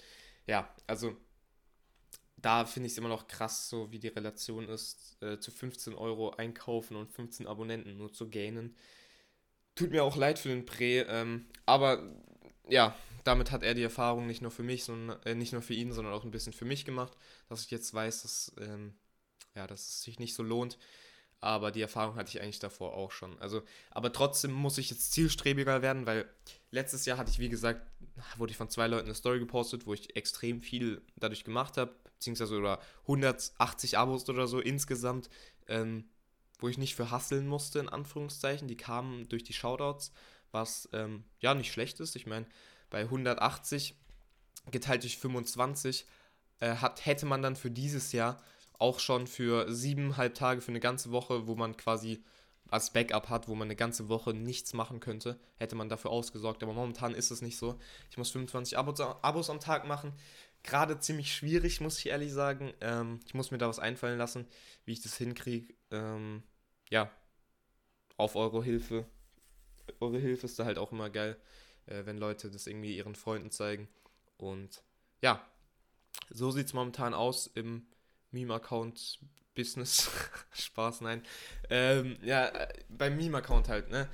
ja, 0.46 0.74
also 0.86 1.16
da 2.44 2.66
finde 2.66 2.88
ich 2.88 2.92
es 2.92 2.98
immer 2.98 3.08
noch 3.08 3.26
krass, 3.26 3.70
so 3.70 3.90
wie 3.90 3.98
die 3.98 4.08
Relation 4.08 4.68
ist, 4.68 5.16
äh, 5.22 5.38
zu 5.38 5.50
15 5.50 5.94
Euro 5.94 6.30
einkaufen 6.30 6.94
und 6.94 7.10
15 7.10 7.46
Abonnenten 7.46 7.96
nur 7.96 8.12
zu 8.12 8.28
gainen. 8.28 8.76
Tut 9.74 9.90
mir 9.90 10.04
auch 10.04 10.16
leid 10.16 10.38
für 10.38 10.50
den 10.50 10.66
Prä, 10.66 11.00
ähm, 11.08 11.46
aber 11.64 12.02
ja, 12.68 12.94
damit 13.24 13.50
hat 13.50 13.62
er 13.62 13.72
die 13.72 13.82
Erfahrung 13.82 14.26
nicht 14.26 14.42
nur 14.42 14.50
für 14.50 14.62
mich, 14.62 14.84
sondern 14.84 15.22
äh, 15.22 15.34
nicht 15.34 15.54
nur 15.54 15.62
für 15.62 15.72
ihn, 15.72 15.92
sondern 15.92 16.12
auch 16.12 16.24
ein 16.24 16.30
bisschen 16.30 16.52
für 16.52 16.66
mich 16.66 16.84
gemacht, 16.84 17.16
dass 17.48 17.64
ich 17.64 17.70
jetzt 17.70 17.94
weiß, 17.94 18.22
dass, 18.22 18.52
ähm, 18.60 18.94
ja, 19.54 19.66
dass 19.66 19.88
es 19.88 20.02
sich 20.02 20.18
nicht 20.18 20.34
so 20.34 20.42
lohnt. 20.42 20.78
Aber 21.40 21.70
die 21.70 21.82
Erfahrung 21.82 22.16
hatte 22.16 22.30
ich 22.30 22.42
eigentlich 22.42 22.58
davor 22.58 22.94
auch 22.94 23.10
schon. 23.10 23.38
Also, 23.38 23.62
aber 23.90 24.12
trotzdem 24.12 24.52
muss 24.52 24.78
ich 24.78 24.90
jetzt 24.90 25.12
zielstrebiger 25.12 25.82
werden, 25.82 26.06
weil 26.06 26.28
letztes 26.70 27.06
Jahr 27.06 27.18
hatte 27.18 27.30
ich, 27.30 27.38
wie 27.38 27.50
gesagt, 27.50 27.86
wurde 28.36 28.50
ich 28.50 28.56
von 28.56 28.70
zwei 28.70 28.86
Leuten 28.86 29.06
eine 29.06 29.14
Story 29.14 29.38
gepostet, 29.40 29.86
wo 29.86 29.94
ich 29.94 30.14
extrem 30.16 30.62
viel 30.62 31.02
dadurch 31.16 31.44
gemacht 31.44 31.76
habe 31.76 31.94
beziehungsweise 32.24 32.58
oder 32.58 32.80
180 33.02 33.98
Abos 33.98 34.28
oder 34.28 34.46
so 34.46 34.60
insgesamt, 34.60 35.28
ähm, 35.68 36.08
wo 36.58 36.68
ich 36.68 36.78
nicht 36.78 36.94
für 36.94 37.10
hasseln 37.10 37.46
musste, 37.46 37.78
in 37.78 37.88
Anführungszeichen. 37.88 38.68
Die 38.68 38.76
kamen 38.76 39.28
durch 39.28 39.44
die 39.44 39.52
Shoutouts, 39.52 40.12
was 40.50 40.88
ähm, 40.92 41.24
ja 41.40 41.54
nicht 41.54 41.72
schlecht 41.72 42.00
ist. 42.00 42.16
Ich 42.16 42.26
meine, 42.26 42.46
bei 42.88 43.02
180 43.02 43.96
geteilt 44.70 45.02
durch 45.02 45.18
25 45.18 46.06
äh, 46.60 46.76
hat, 46.76 47.04
hätte 47.04 47.26
man 47.26 47.42
dann 47.42 47.56
für 47.56 47.70
dieses 47.70 48.12
Jahr 48.12 48.40
auch 48.78 49.00
schon 49.00 49.26
für 49.26 49.72
siebeneinhalb 49.72 50.34
Tage, 50.34 50.60
für 50.60 50.72
eine 50.72 50.80
ganze 50.80 51.10
Woche, 51.10 51.46
wo 51.46 51.54
man 51.54 51.76
quasi 51.76 52.22
als 52.70 52.90
Backup 52.90 53.28
hat, 53.28 53.46
wo 53.46 53.54
man 53.54 53.66
eine 53.66 53.76
ganze 53.76 54.08
Woche 54.08 54.32
nichts 54.32 54.72
machen 54.72 54.98
könnte, 54.98 55.38
hätte 55.56 55.76
man 55.76 55.90
dafür 55.90 56.10
ausgesorgt. 56.10 56.62
Aber 56.62 56.72
momentan 56.72 57.14
ist 57.14 57.30
es 57.30 57.42
nicht 57.42 57.58
so. 57.58 57.78
Ich 58.10 58.16
muss 58.16 58.30
25 58.30 58.78
Abos, 58.78 59.00
Abos 59.00 59.50
am 59.50 59.60
Tag 59.60 59.86
machen 59.86 60.14
gerade 60.64 60.98
ziemlich 60.98 61.34
schwierig, 61.34 61.80
muss 61.80 61.98
ich 61.98 62.08
ehrlich 62.08 62.32
sagen. 62.32 62.72
Ähm, 62.80 63.20
ich 63.26 63.34
muss 63.34 63.50
mir 63.50 63.58
da 63.58 63.68
was 63.68 63.78
einfallen 63.78 64.18
lassen, 64.18 64.46
wie 64.84 64.92
ich 64.92 65.02
das 65.02 65.16
hinkriege. 65.16 65.72
Ähm, 65.90 66.42
ja, 66.90 67.10
auf 68.16 68.34
eure 68.36 68.64
Hilfe. 68.64 69.06
Eure 70.00 70.18
Hilfe 70.18 70.46
ist 70.46 70.58
da 70.58 70.64
halt 70.64 70.78
auch 70.78 70.92
immer 70.92 71.10
geil, 71.10 71.36
äh, 71.86 72.06
wenn 72.06 72.18
Leute 72.18 72.50
das 72.50 72.66
irgendwie 72.66 72.96
ihren 72.96 73.14
Freunden 73.14 73.50
zeigen. 73.50 73.88
Und 74.38 74.82
ja, 75.20 75.46
so 76.30 76.50
sieht 76.50 76.66
es 76.66 76.72
momentan 76.72 77.14
aus 77.14 77.46
im 77.46 77.86
Meme-Account 78.30 79.20
Business. 79.54 80.10
Spaß, 80.52 81.02
nein. 81.02 81.22
Ähm, 81.70 82.16
ja, 82.22 82.46
äh, 82.46 82.68
beim 82.88 83.16
Meme-Account 83.16 83.68
halt, 83.68 83.90
ne? 83.90 84.08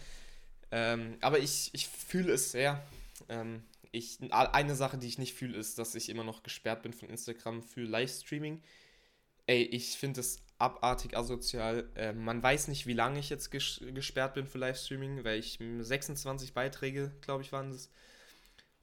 Ähm, 0.70 1.16
aber 1.20 1.38
ich, 1.38 1.70
ich 1.72 1.88
fühle 1.88 2.32
es 2.32 2.52
sehr. 2.52 2.82
Ähm, 3.28 3.62
ich, 3.92 4.18
eine 4.30 4.76
Sache, 4.76 4.98
die 4.98 5.08
ich 5.08 5.18
nicht 5.18 5.34
fühle, 5.34 5.58
ist, 5.58 5.78
dass 5.78 5.94
ich 5.94 6.08
immer 6.08 6.24
noch 6.24 6.42
gesperrt 6.42 6.82
bin 6.82 6.92
von 6.92 7.08
Instagram 7.08 7.62
für 7.62 7.82
Livestreaming. 7.82 8.62
Ey, 9.46 9.62
ich 9.64 9.96
finde 9.96 10.20
es 10.20 10.38
abartig 10.58 11.16
asozial. 11.16 11.90
Äh, 11.96 12.12
man 12.12 12.42
weiß 12.42 12.68
nicht, 12.68 12.86
wie 12.86 12.92
lange 12.92 13.18
ich 13.18 13.30
jetzt 13.30 13.50
ges 13.50 13.80
gesperrt 13.94 14.34
bin 14.34 14.46
für 14.46 14.58
Livestreaming, 14.58 15.24
weil 15.24 15.40
ich 15.40 15.58
26 15.58 16.52
Beiträge, 16.52 17.12
glaube 17.20 17.42
ich, 17.42 17.50
waren 17.50 17.70
es, 17.70 17.90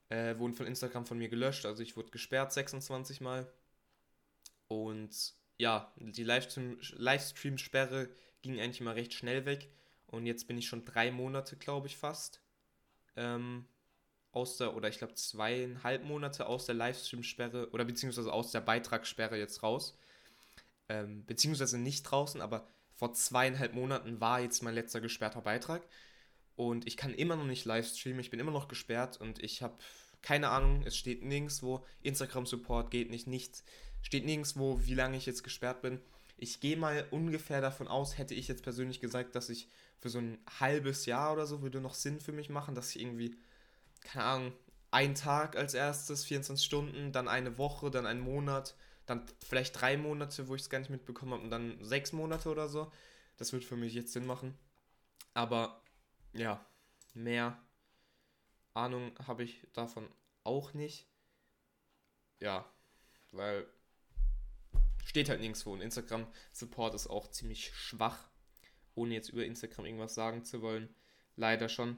äh, 0.10 0.38
wurden 0.38 0.56
von 0.56 0.66
Instagram 0.66 1.06
von 1.06 1.18
mir 1.18 1.30
gelöscht. 1.30 1.66
Also 1.66 1.84
ich 1.84 1.96
wurde 1.96 2.12
gesperrt 2.12 2.52
26 2.52 3.22
Mal. 3.22 3.48
Und 4.68 5.34
ja, 5.58 5.94
die 5.98 6.24
Livestream-Sperre 6.24 8.10
ging 8.42 8.60
eigentlich 8.60 8.82
immer 8.82 8.96
recht 8.96 9.14
schnell 9.14 9.46
weg. 9.46 9.70
Und 10.08 10.26
jetzt 10.26 10.48
bin 10.48 10.58
ich 10.58 10.68
schon 10.68 10.84
drei 10.86 11.12
Monate, 11.12 11.56
glaube 11.58 11.88
ich, 11.88 11.98
fast. 11.98 12.42
Ähm, 13.16 13.66
aus 14.32 14.58
der, 14.58 14.76
oder 14.76 14.90
ich 14.90 14.98
glaube 14.98 15.16
zweieinhalb 15.16 16.04
Monate 16.04 16.46
aus 16.46 16.66
der 16.66 16.76
Livestream-Sperre 16.76 17.70
oder 17.72 17.86
beziehungsweise 17.86 18.32
aus 18.32 18.52
der 18.52 18.62
Beitragssperre 18.62 19.38
jetzt 19.38 19.64
raus. 19.64 19.98
Ähm, 20.90 21.26
beziehungsweise 21.26 21.78
nicht 21.78 22.04
draußen, 22.04 22.42
aber 22.42 22.68
vor 22.94 23.14
zweieinhalb 23.14 23.74
Monaten 23.74 24.20
war 24.22 24.40
jetzt 24.40 24.64
mein 24.64 24.76
letzter 24.76 25.02
gesperrter 25.02 25.42
Beitrag. 25.42 25.84
Und 26.56 26.88
ich 26.88 26.98
kann 26.98 27.14
immer 27.14 27.36
noch 27.36 27.46
nicht 27.46 27.66
livestreamen, 27.66 28.20
ich 28.20 28.32
bin 28.32 28.40
immer 28.40 28.52
noch 28.52 28.68
gesperrt 28.68 29.22
und 29.22 29.44
ich 29.44 29.62
habe 29.62 29.78
keine 30.22 30.50
Ahnung, 30.50 30.84
es 30.86 30.98
steht 30.98 31.24
nirgendwo, 31.24 31.86
Instagram-Support 32.02 32.92
geht 32.92 33.10
nicht, 33.10 33.28
nichts, 33.28 33.64
steht 34.02 34.26
nirgendwo, 34.26 34.80
wie 34.84 34.96
lange 34.96 35.18
ich 35.18 35.26
jetzt 35.26 35.44
gesperrt 35.44 35.82
bin. 35.82 36.02
Ich 36.38 36.60
gehe 36.60 36.78
mal 36.78 37.06
ungefähr 37.12 37.62
davon 37.62 37.88
aus, 37.88 38.18
hätte 38.18 38.34
ich 38.34 38.48
jetzt 38.48 38.64
persönlich 38.64 39.00
gesagt, 39.00 39.36
dass 39.36 39.50
ich 39.50 39.70
für 40.00 40.10
so 40.10 40.20
ein 40.20 40.38
halbes 40.60 41.06
Jahr 41.06 41.34
oder 41.34 41.48
so 41.48 41.62
würde 41.62 41.82
noch 41.82 41.94
Sinn 41.94 42.20
für 42.20 42.32
mich 42.32 42.50
machen, 42.50 42.76
dass 42.76 42.96
ich 42.96 43.02
irgendwie, 43.02 43.36
keine 44.02 44.26
Ahnung, 44.26 44.54
einen 44.92 45.16
Tag 45.16 45.56
als 45.56 45.74
erstes, 45.74 46.26
24 46.26 46.66
Stunden, 46.66 47.12
dann 47.12 47.28
eine 47.28 47.58
Woche, 47.58 47.92
dann 47.92 48.06
einen 48.06 48.22
Monat, 48.22 48.76
dann 49.06 49.26
vielleicht 49.46 49.80
drei 49.80 49.98
Monate, 49.98 50.48
wo 50.48 50.56
ich 50.56 50.62
es 50.62 50.70
gar 50.70 50.80
nicht 50.80 50.90
mitbekommen 50.90 51.34
habe 51.34 51.44
und 51.44 51.52
dann 51.52 51.84
sechs 51.84 52.14
Monate 52.14 52.50
oder 52.50 52.68
so. 52.68 52.92
Das 53.38 53.54
wird 53.54 53.64
für 53.64 53.78
mich 53.78 53.94
jetzt 53.94 54.14
Sinn 54.14 54.26
machen. 54.26 54.58
Aber 55.34 55.82
ja, 56.34 56.66
mehr 57.14 57.62
Ahnung 58.74 59.12
habe 59.26 59.44
ich 59.44 59.68
davon 59.74 60.08
auch 60.44 60.74
nicht. 60.74 61.08
Ja, 62.40 62.66
weil 63.32 63.68
steht 65.06 65.30
halt 65.30 65.40
nirgendwo. 65.40 65.74
Und 65.74 65.82
Instagram-Support 65.82 66.94
ist 66.94 67.08
auch 67.08 67.32
ziemlich 67.32 67.74
schwach, 67.76 68.30
ohne 68.96 69.14
jetzt 69.14 69.30
über 69.30 69.46
Instagram 69.46 69.86
irgendwas 69.86 70.16
sagen 70.16 70.44
zu 70.44 70.62
wollen. 70.62 70.94
Leider 71.36 71.70
schon. 71.70 71.98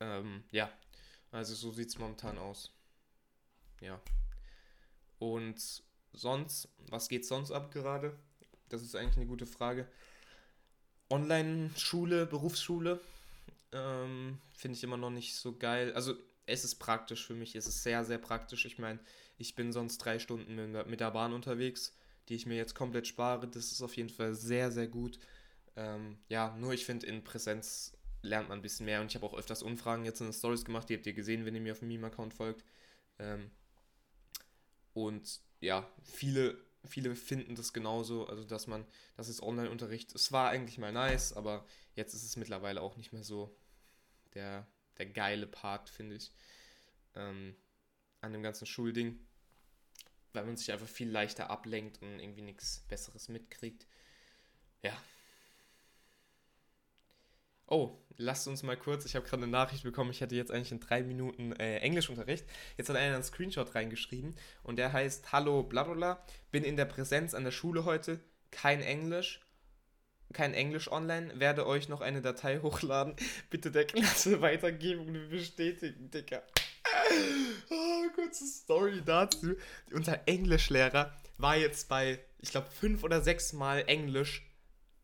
Ähm, 0.00 0.44
ja, 0.50 0.70
also 1.30 1.54
so 1.54 1.70
sieht 1.70 1.88
es 1.88 1.98
momentan 1.98 2.38
aus. 2.38 2.72
Ja. 3.80 4.00
Und 5.18 5.82
sonst, 6.12 6.68
was 6.88 7.08
geht 7.08 7.26
sonst 7.26 7.50
ab 7.50 7.70
gerade? 7.70 8.18
Das 8.68 8.82
ist 8.82 8.96
eigentlich 8.96 9.16
eine 9.16 9.26
gute 9.26 9.46
Frage. 9.46 9.86
Online-Schule, 11.10 12.26
Berufsschule, 12.26 13.00
ähm, 13.72 14.38
finde 14.54 14.76
ich 14.76 14.84
immer 14.84 14.96
noch 14.96 15.10
nicht 15.10 15.34
so 15.34 15.56
geil. 15.56 15.92
Also 15.94 16.14
es 16.46 16.64
ist 16.64 16.76
praktisch 16.76 17.26
für 17.26 17.34
mich, 17.34 17.54
es 17.54 17.66
ist 17.66 17.82
sehr, 17.82 18.04
sehr 18.04 18.18
praktisch. 18.18 18.64
Ich 18.64 18.78
meine, 18.78 18.98
ich 19.38 19.54
bin 19.54 19.72
sonst 19.72 19.98
drei 19.98 20.18
Stunden 20.18 20.72
mit 20.88 21.00
der, 21.00 21.10
Bahn 21.10 21.32
unterwegs, 21.32 21.94
die 22.28 22.34
ich 22.34 22.46
mir 22.46 22.56
jetzt 22.56 22.74
komplett 22.74 23.06
spare. 23.06 23.48
Das 23.48 23.72
ist 23.72 23.82
auf 23.82 23.96
jeden 23.96 24.10
Fall 24.10 24.34
sehr, 24.34 24.70
sehr 24.70 24.88
gut. 24.88 25.18
Ähm, 25.76 26.18
ja, 26.28 26.56
nur 26.58 26.72
ich 26.72 26.84
finde, 26.84 27.06
in 27.06 27.24
Präsenz 27.24 27.92
lernt 28.22 28.48
man 28.48 28.58
ein 28.58 28.62
bisschen 28.62 28.86
mehr. 28.86 29.00
Und 29.00 29.08
ich 29.08 29.14
habe 29.14 29.26
auch 29.26 29.34
öfters 29.34 29.62
Umfragen 29.62 30.04
jetzt 30.04 30.20
in 30.20 30.26
den 30.28 30.32
Stories 30.32 30.64
gemacht, 30.64 30.88
die 30.88 30.96
habt 30.96 31.06
ihr 31.06 31.12
gesehen, 31.12 31.44
wenn 31.44 31.54
ihr 31.54 31.60
mir 31.60 31.72
auf 31.72 31.80
dem 31.80 31.88
Meme-Account 31.88 32.34
folgt. 32.34 32.64
Ähm, 33.18 33.50
und 34.92 35.40
ja, 35.60 35.88
viele, 36.02 36.58
viele 36.84 37.14
finden 37.14 37.54
das 37.54 37.72
genauso, 37.72 38.26
also 38.26 38.44
dass 38.44 38.66
man, 38.66 38.86
das 39.16 39.28
ist 39.28 39.42
Online-Unterricht. 39.42 40.14
Es 40.14 40.32
war 40.32 40.50
eigentlich 40.50 40.78
mal 40.78 40.92
nice, 40.92 41.32
aber 41.32 41.64
jetzt 41.94 42.14
ist 42.14 42.24
es 42.24 42.36
mittlerweile 42.36 42.80
auch 42.82 42.96
nicht 42.96 43.12
mehr 43.12 43.24
so 43.24 43.56
der, 44.34 44.66
der 44.98 45.06
geile 45.06 45.46
Part, 45.46 45.88
finde 45.88 46.16
ich, 46.16 46.32
ähm, 47.14 47.54
an 48.20 48.32
dem 48.32 48.42
ganzen 48.42 48.66
Schulding, 48.66 49.18
weil 50.32 50.44
man 50.44 50.56
sich 50.56 50.72
einfach 50.72 50.88
viel 50.88 51.10
leichter 51.10 51.50
ablenkt 51.50 52.00
und 52.02 52.20
irgendwie 52.20 52.42
nichts 52.42 52.84
Besseres 52.88 53.28
mitkriegt. 53.28 53.86
Ja, 54.82 54.96
Oh, 57.72 57.96
lasst 58.16 58.48
uns 58.48 58.64
mal 58.64 58.76
kurz, 58.76 59.04
ich 59.04 59.14
habe 59.14 59.24
gerade 59.24 59.44
eine 59.44 59.52
Nachricht 59.52 59.84
bekommen, 59.84 60.10
ich 60.10 60.20
hätte 60.20 60.34
jetzt 60.34 60.50
eigentlich 60.50 60.72
in 60.72 60.80
drei 60.80 61.04
Minuten 61.04 61.52
äh, 61.52 61.78
Englischunterricht. 61.78 62.44
Jetzt 62.76 62.88
hat 62.88 62.96
einer 62.96 63.14
einen 63.14 63.22
Screenshot 63.22 63.76
reingeschrieben 63.76 64.34
und 64.64 64.74
der 64.74 64.92
heißt 64.92 65.30
Hallo 65.30 65.62
blablabla, 65.62 66.20
bin 66.50 66.64
in 66.64 66.76
der 66.76 66.86
Präsenz 66.86 67.32
an 67.32 67.44
der 67.44 67.52
Schule 67.52 67.84
heute, 67.84 68.18
kein 68.50 68.82
Englisch, 68.82 69.40
kein 70.32 70.52
Englisch 70.52 70.90
online, 70.90 71.38
werde 71.38 71.64
euch 71.64 71.88
noch 71.88 72.00
eine 72.00 72.20
Datei 72.22 72.58
hochladen, 72.62 73.14
bitte 73.50 73.70
der 73.70 73.84
Klasse 73.84 74.40
weitergeben 74.40 75.06
und 75.06 75.30
bestätigen, 75.30 76.10
Digga. 76.10 76.42
Oh, 77.70 78.08
kurze 78.16 78.46
Story 78.46 79.00
dazu. 79.04 79.54
Unser 79.92 80.26
Englischlehrer 80.26 81.14
war 81.38 81.56
jetzt 81.56 81.88
bei, 81.88 82.18
ich 82.40 82.50
glaube, 82.50 82.68
fünf 82.68 83.04
oder 83.04 83.20
sechs 83.20 83.52
Mal 83.52 83.84
Englisch 83.86 84.44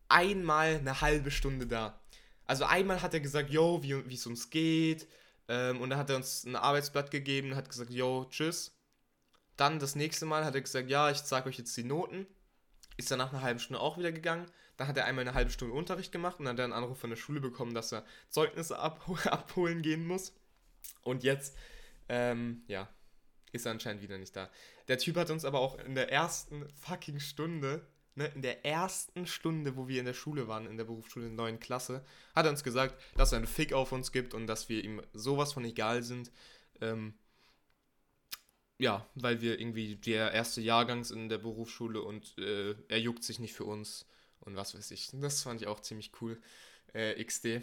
einmal 0.09 0.75
eine 0.75 0.99
halbe 0.99 1.31
Stunde 1.31 1.65
da. 1.65 1.99
Also 2.47 2.63
einmal 2.63 3.01
hat 3.01 3.13
er 3.13 3.19
gesagt, 3.19 3.49
yo, 3.49 3.81
wie 3.83 4.13
es 4.13 4.25
uns 4.25 4.49
geht. 4.49 5.07
Ähm, 5.49 5.81
und 5.81 5.89
dann 5.89 5.99
hat 5.99 6.09
er 6.09 6.15
uns 6.15 6.45
ein 6.45 6.55
Arbeitsblatt 6.55 7.11
gegeben, 7.11 7.55
hat 7.55 7.69
gesagt, 7.69 7.91
yo, 7.91 8.25
tschüss. 8.29 8.73
Dann 9.57 9.79
das 9.79 9.95
nächste 9.95 10.25
Mal 10.25 10.45
hat 10.45 10.55
er 10.55 10.61
gesagt, 10.61 10.89
ja, 10.89 11.09
ich 11.11 11.17
sage 11.17 11.49
euch 11.49 11.57
jetzt 11.57 11.75
die 11.77 11.83
Noten. 11.83 12.25
Ist 12.95 13.11
dann 13.11 13.19
nach 13.19 13.31
einer 13.31 13.41
halben 13.41 13.59
Stunde 13.59 13.79
auch 13.79 13.97
wieder 13.97 14.11
gegangen. 14.11 14.45
Dann 14.77 14.87
hat 14.87 14.97
er 14.97 15.05
einmal 15.05 15.27
eine 15.27 15.33
halbe 15.33 15.51
Stunde 15.51 15.73
Unterricht 15.73 16.11
gemacht 16.11 16.39
und 16.39 16.45
dann 16.45 16.53
hat 16.53 16.59
er 16.59 16.65
einen 16.65 16.73
Anruf 16.73 16.99
von 16.99 17.09
der 17.09 17.17
Schule 17.17 17.39
bekommen, 17.39 17.73
dass 17.73 17.91
er 17.91 18.05
Zeugnisse 18.29 18.79
abhol 18.79 19.19
abholen 19.25 19.81
gehen 19.81 20.05
muss. 20.05 20.33
Und 21.01 21.23
jetzt, 21.23 21.55
ähm, 22.09 22.63
ja, 22.67 22.87
ist 23.51 23.65
er 23.65 23.71
anscheinend 23.71 24.01
wieder 24.01 24.17
nicht 24.17 24.35
da. 24.35 24.49
Der 24.87 24.97
Typ 24.97 25.17
hat 25.17 25.29
uns 25.29 25.45
aber 25.45 25.59
auch 25.59 25.77
in 25.79 25.95
der 25.95 26.11
ersten 26.11 26.67
fucking 26.69 27.19
Stunde 27.19 27.85
ne, 28.17 28.31
in 28.35 28.41
der 28.41 28.65
ersten 28.65 29.27
Stunde, 29.27 29.77
wo 29.77 29.87
wir 29.87 29.99
in 29.99 30.05
der 30.05 30.13
Schule 30.13 30.47
waren, 30.47 30.65
in 30.67 30.77
der 30.77 30.85
Berufsschule 30.85 31.27
in 31.27 31.37
der 31.37 31.45
neuen 31.45 31.59
Klasse, 31.59 32.03
hat 32.35 32.45
er 32.45 32.51
uns 32.51 32.63
gesagt, 32.63 32.99
dass 33.15 33.31
er 33.31 33.37
einen 33.37 33.47
Fick 33.47 33.73
auf 33.73 33.91
uns 33.91 34.11
gibt 34.11 34.33
und 34.33 34.47
dass 34.47 34.69
wir 34.69 34.83
ihm 34.83 35.01
sowas 35.13 35.53
von 35.53 35.63
egal 35.63 36.03
sind. 36.03 36.31
Ähm, 36.81 37.13
ja, 38.79 39.07
weil 39.15 39.41
wir 39.41 39.59
irgendwie 39.59 39.95
der 39.95 40.31
erste 40.31 40.61
Jahrgang 40.61 41.03
sind 41.03 41.19
in 41.19 41.29
der 41.29 41.39
Berufsschule 41.39 42.01
und 42.01 42.37
äh, 42.37 42.75
er 42.89 42.99
juckt 42.99 43.23
sich 43.23 43.39
nicht 43.39 43.53
für 43.53 43.65
uns 43.65 44.05
und 44.41 44.55
was 44.55 44.75
weiß 44.75 44.91
ich. 44.91 45.09
Das 45.13 45.43
fand 45.43 45.61
ich 45.61 45.67
auch 45.67 45.79
ziemlich 45.79 46.11
cool. 46.21 46.39
Äh, 46.93 47.23
XD. 47.23 47.61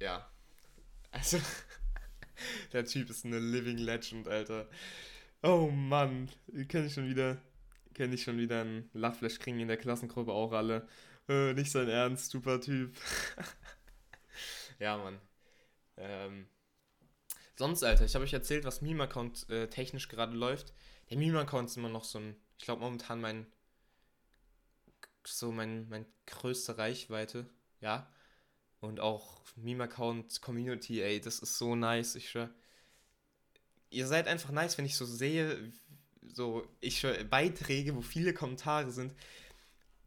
Ja. 0.00 0.30
Also, 1.10 1.38
der 2.72 2.84
Typ 2.84 3.10
ist 3.10 3.24
eine 3.24 3.38
Living 3.38 3.78
Legend, 3.78 4.28
Alter. 4.28 4.68
Oh 5.42 5.70
Mann, 5.70 6.30
kenne 6.68 6.86
ich 6.86 6.94
schon 6.94 7.08
wieder 7.08 7.38
kenne 7.96 8.14
ich 8.14 8.22
schon 8.22 8.38
wieder 8.38 8.60
einen 8.60 8.90
Lachflash 8.92 9.38
kriegen 9.38 9.58
in 9.58 9.68
der 9.68 9.78
Klassengruppe 9.78 10.30
auch 10.30 10.52
alle. 10.52 10.86
Äh, 11.28 11.54
nicht 11.54 11.72
sein 11.72 11.88
Ernst, 11.88 12.30
super 12.30 12.60
Typ. 12.60 12.94
ja, 14.78 14.98
Mann. 14.98 15.18
Ähm, 15.96 16.46
sonst, 17.56 17.82
Alter, 17.82 18.04
ich 18.04 18.14
habe 18.14 18.24
euch 18.24 18.34
erzählt, 18.34 18.64
was 18.64 18.82
Meme-Account 18.82 19.48
äh, 19.48 19.68
technisch 19.68 20.08
gerade 20.08 20.36
läuft. 20.36 20.74
Der 21.08 21.16
Meme-Account 21.16 21.70
ist 21.70 21.78
immer 21.78 21.88
noch 21.88 22.04
so 22.04 22.18
ein, 22.18 22.36
ich 22.58 22.66
glaube 22.66 22.82
momentan 22.82 23.20
mein, 23.20 23.46
so 25.24 25.50
mein, 25.50 25.88
mein 25.88 26.04
größte 26.26 26.76
Reichweite, 26.76 27.48
ja. 27.80 28.12
Und 28.80 29.00
auch 29.00 29.40
Meme-Account 29.56 30.42
Community, 30.42 31.00
ey, 31.00 31.18
das 31.18 31.38
ist 31.38 31.56
so 31.56 31.74
nice, 31.74 32.14
ich 32.14 32.28
schwör. 32.28 32.50
Ihr 33.88 34.06
seid 34.06 34.28
einfach 34.28 34.50
nice, 34.50 34.76
wenn 34.76 34.84
ich 34.84 34.96
so 34.96 35.06
sehe, 35.06 35.72
so 36.32 36.66
ich 36.80 37.06
Beiträge, 37.30 37.96
wo 37.96 38.02
viele 38.02 38.34
Kommentare 38.34 38.90
sind, 38.90 39.14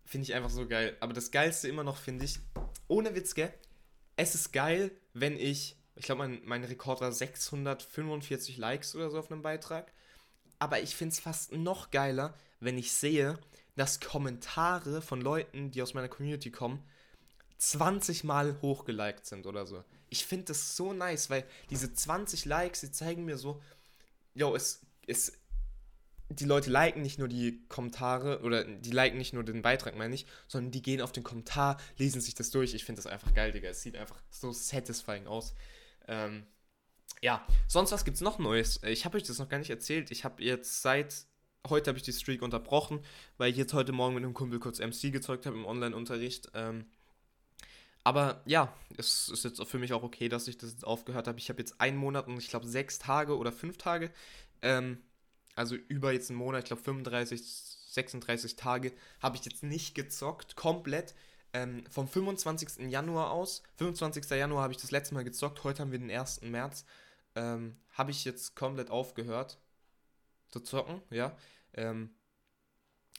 finde 0.06 0.24
ich 0.24 0.34
einfach 0.34 0.50
so 0.50 0.68
geil. 0.68 0.98
Aber 1.00 1.14
das 1.14 1.32
Geilste 1.32 1.68
immer 1.68 1.84
noch 1.84 1.98
finde 1.98 2.26
ich, 2.26 2.40
ohne 2.88 3.16
Witz, 3.16 3.36
gell? 3.36 3.54
Es 4.16 4.36
ist 4.36 4.52
geil, 4.52 4.92
wenn 5.14 5.38
ich, 5.38 5.78
ich 5.96 6.06
glaube, 6.06 6.20
mein, 6.20 6.42
mein 6.46 6.64
Rekord 6.64 7.02
war 7.02 7.12
645 7.12 8.58
Likes 8.58 8.96
oder 8.96 9.10
so 9.10 9.20
auf 9.20 9.32
einem 9.32 9.42
Beitrag. 9.42 9.94
Aber 10.58 10.82
ich 10.82 10.96
finde 10.96 11.14
es 11.14 11.20
fast 11.20 11.54
noch 11.54 11.92
geiler, 11.92 12.34
wenn 12.60 12.78
ich 12.78 12.92
sehe, 12.92 13.40
dass 13.76 14.02
Kommentare 14.02 15.02
von 15.02 15.22
Leuten, 15.22 15.72
die 15.72 15.82
aus 15.82 15.94
meiner 15.94 16.10
Community 16.10 16.52
kommen, 16.52 16.84
20 17.60 18.24
Mal 18.24 18.60
hochgeliked 18.62 19.26
sind 19.26 19.46
oder 19.46 19.66
so. 19.66 19.84
Ich 20.10 20.26
finde 20.26 20.46
das 20.46 20.76
so 20.76 20.92
nice, 20.92 21.30
weil 21.30 21.46
diese 21.70 21.94
20 21.94 22.46
Likes, 22.46 22.82
die 22.82 22.92
zeigen 22.92 23.26
mir 23.26 23.38
so, 23.38 23.62
yo, 24.34 24.56
es, 24.56 24.82
es 25.08 25.39
die 26.30 26.46
Leute 26.46 26.70
liken 26.70 27.02
nicht 27.02 27.20
nur 27.20 27.28
die 27.28 27.66
Kommentare 27.68 28.42
oder 28.42 28.64
die 28.64 28.92
liken 28.92 29.18
nicht 29.18 29.34
nur 29.34 29.44
den 29.44 29.62
Beitrag, 29.62 29.96
meine 29.98 30.14
ich, 30.14 30.26
sondern 30.48 30.72
die 30.72 30.82
gehen 30.82 31.02
auf 31.02 31.12
den 31.12 31.24
Kommentar, 31.24 31.78
lesen 31.98 32.22
sich 32.22 32.36
das 32.36 32.52
durch. 32.52 32.74
Ich 32.74 32.86
finde 32.86 33.02
das 33.02 33.12
einfach 33.12 33.34
geil, 33.34 33.52
Digga. 33.52 33.70
Es 33.70 33.82
sieht 33.82 33.98
einfach 33.98 34.22
so 34.30 34.52
satisfying 34.52 35.28
aus. 35.28 35.54
Ähm, 36.08 36.46
ja, 37.22 37.46
sonst 37.68 37.92
was 37.92 38.06
gibt's 38.06 38.22
noch 38.22 38.40
Neues? 38.40 38.82
Ich 38.84 39.06
habe 39.06 39.18
euch 39.18 39.24
das 39.24 39.40
noch 39.40 39.50
gar 39.50 39.58
nicht 39.58 39.72
erzählt. 39.72 40.12
Ich 40.12 40.24
habe 40.24 40.44
jetzt 40.44 40.82
seit 40.82 41.26
heute 41.68 41.90
habe 41.90 41.98
ich 41.98 42.04
die 42.04 42.14
Streak 42.14 42.42
unterbrochen, 42.42 43.02
weil 43.38 43.52
ich 43.52 43.58
jetzt 43.58 43.74
heute 43.74 43.92
Morgen 43.92 44.16
mit 44.16 44.24
einem 44.24 44.34
Kumpel 44.34 44.60
kurz 44.60 44.80
MC 44.80 45.12
gezeugt 45.12 45.46
habe 45.46 45.58
im 45.58 45.66
Online-Unterricht. 45.66 46.50
Ähm, 46.54 46.86
aber 48.04 48.42
ja, 48.46 48.74
es 48.98 49.30
ist 49.30 49.44
jetzt 49.44 49.62
für 49.66 49.78
mich 49.78 49.94
auch 49.94 50.04
okay, 50.04 50.30
dass 50.30 50.48
ich 50.48 50.58
das 50.58 50.72
jetzt 50.72 50.86
aufgehört 50.86 51.28
habe. 51.28 51.38
Ich 51.38 51.50
habe 51.50 51.60
jetzt 51.60 51.82
einen 51.82 51.98
Monat 51.98 52.28
und 52.28 52.38
ich 52.38 52.50
glaube 52.50 52.68
sechs 52.68 52.98
Tage 52.98 53.38
oder 53.38 53.52
fünf 53.52 53.78
Tage, 53.78 54.12
ähm, 54.62 55.00
also 55.60 55.76
über 55.76 56.14
jetzt 56.14 56.30
einen 56.30 56.40
Monat, 56.40 56.64
ich 56.64 56.68
glaube 56.68 56.82
35, 56.84 57.42
36 57.90 58.56
Tage, 58.56 58.94
habe 59.22 59.36
ich 59.36 59.44
jetzt 59.44 59.62
nicht 59.62 59.94
gezockt, 59.94 60.56
komplett. 60.56 61.14
Ähm, 61.52 61.84
vom 61.90 62.08
25. 62.08 62.90
Januar 62.90 63.32
aus, 63.32 63.64
25. 63.76 64.30
Januar 64.30 64.64
habe 64.64 64.72
ich 64.72 64.80
das 64.80 64.92
letzte 64.92 65.16
Mal 65.16 65.26
gezockt, 65.26 65.64
heute 65.66 65.82
haben 65.82 65.92
wir 65.92 66.00
den 66.00 66.10
1. 66.10 66.44
März, 66.44 66.86
ähm, 67.36 67.76
habe 67.92 68.12
ich 68.12 68.24
jetzt 68.24 68.56
komplett 68.56 68.90
aufgehört 68.90 69.60
zu 70.48 70.62
zocken, 70.62 71.02
ja. 71.10 71.36
Ähm, 71.74 72.12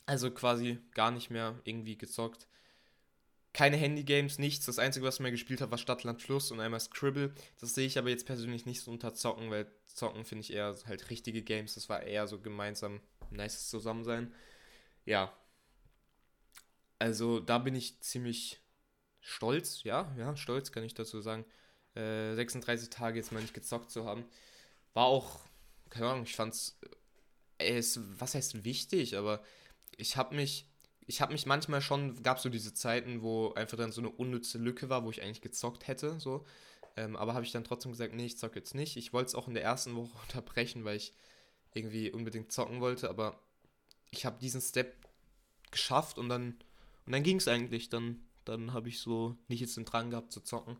also 0.06 0.30
quasi 0.30 0.78
gar 0.92 1.10
nicht 1.10 1.28
mehr 1.30 1.60
irgendwie 1.64 1.98
gezockt. 1.98 2.48
Keine 3.52 3.76
Handy-Games, 3.76 4.38
nichts. 4.38 4.66
Das 4.66 4.78
Einzige, 4.78 5.04
was 5.04 5.16
ich 5.16 5.20
mal 5.20 5.30
gespielt 5.30 5.60
habe, 5.60 5.72
war 5.72 5.78
Stadtland 5.78 6.22
Fluss 6.22 6.52
und 6.52 6.60
einmal 6.60 6.80
Scribble. 6.80 7.34
Das 7.58 7.74
sehe 7.74 7.86
ich 7.86 7.98
aber 7.98 8.08
jetzt 8.08 8.26
persönlich 8.26 8.64
nicht 8.64 8.80
so 8.80 8.90
unter 8.90 9.12
Zocken, 9.14 9.50
weil 9.50 9.66
Zocken 9.86 10.24
finde 10.24 10.42
ich 10.42 10.52
eher 10.52 10.76
halt 10.86 11.10
richtige 11.10 11.42
Games. 11.42 11.74
Das 11.74 11.88
war 11.88 12.02
eher 12.02 12.28
so 12.28 12.40
gemeinsam 12.40 13.00
nice 13.30 13.68
Zusammensein. 13.68 14.32
Ja. 15.04 15.32
Also 17.00 17.40
da 17.40 17.58
bin 17.58 17.74
ich 17.74 18.00
ziemlich 18.00 18.60
stolz, 19.20 19.82
ja, 19.84 20.14
ja, 20.16 20.36
stolz 20.36 20.70
kann 20.70 20.84
ich 20.84 20.94
dazu 20.94 21.20
sagen. 21.20 21.44
Äh, 21.94 22.34
36 22.34 22.90
Tage 22.90 23.18
jetzt 23.18 23.32
mal 23.32 23.42
nicht 23.42 23.54
gezockt 23.54 23.90
zu 23.90 24.04
haben. 24.04 24.24
War 24.94 25.06
auch, 25.06 25.40
keine 25.88 26.08
Ahnung, 26.08 26.24
ich 26.24 26.36
fand's, 26.36 26.78
äh, 27.58 27.82
was 28.18 28.34
heißt 28.34 28.64
wichtig, 28.64 29.16
aber 29.16 29.42
ich 29.96 30.16
habe 30.16 30.36
mich 30.36 30.69
ich 31.10 31.20
habe 31.20 31.32
mich 31.32 31.44
manchmal 31.44 31.82
schon, 31.82 32.22
gab 32.22 32.38
so 32.38 32.48
diese 32.48 32.72
Zeiten, 32.72 33.20
wo 33.20 33.52
einfach 33.54 33.76
dann 33.76 33.90
so 33.90 34.00
eine 34.00 34.10
unnütze 34.10 34.58
Lücke 34.58 34.88
war, 34.90 35.04
wo 35.04 35.10
ich 35.10 35.22
eigentlich 35.22 35.40
gezockt 35.40 35.88
hätte, 35.88 36.20
so. 36.20 36.44
Ähm, 36.96 37.16
aber 37.16 37.34
habe 37.34 37.44
ich 37.44 37.50
dann 37.50 37.64
trotzdem 37.64 37.90
gesagt, 37.90 38.14
nee, 38.14 38.26
ich 38.26 38.38
zocke 38.38 38.60
jetzt 38.60 38.76
nicht. 38.76 38.96
Ich 38.96 39.12
wollte 39.12 39.26
es 39.26 39.34
auch 39.34 39.48
in 39.48 39.54
der 39.54 39.64
ersten 39.64 39.96
Woche 39.96 40.16
unterbrechen, 40.22 40.84
weil 40.84 40.96
ich 40.96 41.12
irgendwie 41.74 42.12
unbedingt 42.12 42.52
zocken 42.52 42.80
wollte, 42.80 43.10
aber 43.10 43.40
ich 44.12 44.24
habe 44.24 44.38
diesen 44.38 44.60
Step 44.60 44.94
geschafft 45.72 46.16
und 46.16 46.28
dann, 46.28 46.56
und 47.06 47.12
dann 47.12 47.24
ging 47.24 47.38
es 47.38 47.48
eigentlich. 47.48 47.88
Dann, 47.88 48.22
dann 48.44 48.72
habe 48.72 48.88
ich 48.88 49.00
so 49.00 49.36
nicht 49.48 49.60
jetzt 49.60 49.76
den 49.76 49.86
Drang 49.86 50.10
gehabt 50.10 50.30
zu 50.30 50.40
zocken. 50.40 50.76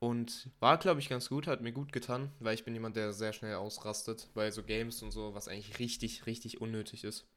Und 0.00 0.50
war, 0.58 0.78
glaube 0.78 0.98
ich, 0.98 1.08
ganz 1.08 1.28
gut, 1.28 1.46
hat 1.46 1.60
mir 1.60 1.72
gut 1.72 1.92
getan, 1.92 2.32
weil 2.40 2.54
ich 2.54 2.64
bin 2.64 2.74
jemand, 2.74 2.96
der 2.96 3.12
sehr 3.12 3.32
schnell 3.32 3.54
ausrastet 3.54 4.30
bei 4.34 4.50
so 4.50 4.64
Games 4.64 5.00
und 5.00 5.12
so, 5.12 5.32
was 5.32 5.46
eigentlich 5.46 5.78
richtig, 5.78 6.26
richtig 6.26 6.60
unnötig 6.60 7.04
ist. 7.04 7.28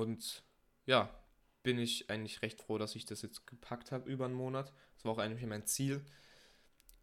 Und 0.00 0.42
ja, 0.86 1.14
bin 1.62 1.78
ich 1.78 2.08
eigentlich 2.08 2.40
recht 2.40 2.62
froh, 2.62 2.78
dass 2.78 2.96
ich 2.96 3.04
das 3.04 3.20
jetzt 3.20 3.46
gepackt 3.46 3.92
habe 3.92 4.10
über 4.10 4.24
einen 4.24 4.34
Monat. 4.34 4.72
Das 4.94 5.04
war 5.04 5.12
auch 5.12 5.18
eigentlich 5.18 5.44
mein 5.44 5.66
Ziel. 5.66 6.02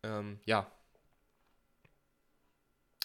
Ähm, 0.01 0.39
ja. 0.45 0.71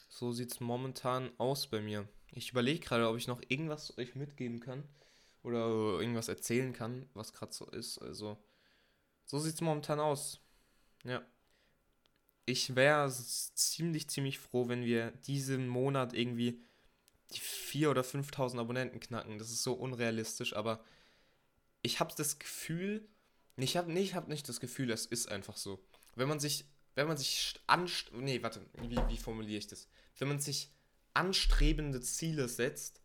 So 0.08 0.32
sieht 0.32 0.50
es 0.50 0.60
momentan 0.60 1.30
aus 1.38 1.66
bei 1.66 1.82
mir. 1.82 2.08
Ich 2.30 2.52
überlege 2.52 2.80
gerade, 2.80 3.06
ob 3.06 3.18
ich 3.18 3.28
noch 3.28 3.42
irgendwas 3.48 3.98
euch 3.98 4.14
mitgeben 4.14 4.60
kann 4.60 4.88
oder 5.42 5.66
irgendwas 6.00 6.28
erzählen 6.28 6.72
kann, 6.72 7.06
was 7.12 7.34
gerade 7.34 7.52
so 7.52 7.66
ist. 7.66 7.98
Also, 7.98 8.42
so 9.26 9.38
sieht 9.38 9.54
es 9.54 9.60
momentan 9.60 10.00
aus. 10.00 10.40
Ja. 11.04 11.22
Ich 12.46 12.74
wäre 12.74 13.10
ziemlich, 13.10 14.08
ziemlich 14.08 14.38
froh, 14.38 14.68
wenn 14.68 14.86
wir 14.86 15.10
diesen 15.10 15.68
Monat 15.68 16.14
irgendwie 16.14 16.62
die 17.34 17.40
4.000 17.40 17.90
oder 17.90 18.02
5.000 18.02 18.58
Abonnenten 18.58 19.00
knacken. 19.00 19.38
Das 19.38 19.50
ist 19.50 19.62
so 19.62 19.74
unrealistisch, 19.74 20.54
aber 20.54 20.84
ich 21.82 22.00
habe 22.00 22.14
das 22.16 22.38
Gefühl, 22.38 23.08
ich 23.56 23.76
habe 23.76 23.92
nee, 23.92 24.06
hab 24.08 24.28
nicht 24.28 24.48
das 24.48 24.60
Gefühl, 24.60 24.90
es 24.90 25.06
ist 25.06 25.28
einfach 25.30 25.56
so. 25.56 25.82
Wenn 26.14 26.28
man 26.28 26.40
sich, 26.40 26.64
wenn 26.94 27.08
man 27.08 27.16
sich 27.16 27.60
anst 27.66 28.12
nee, 28.12 28.42
warte, 28.42 28.64
wie, 28.80 28.96
wie 29.08 29.16
formuliere 29.16 29.58
ich 29.58 29.66
das? 29.66 29.88
Wenn 30.18 30.28
man 30.28 30.40
sich 30.40 30.70
anstrebende 31.14 32.00
Ziele 32.00 32.48
setzt 32.48 33.00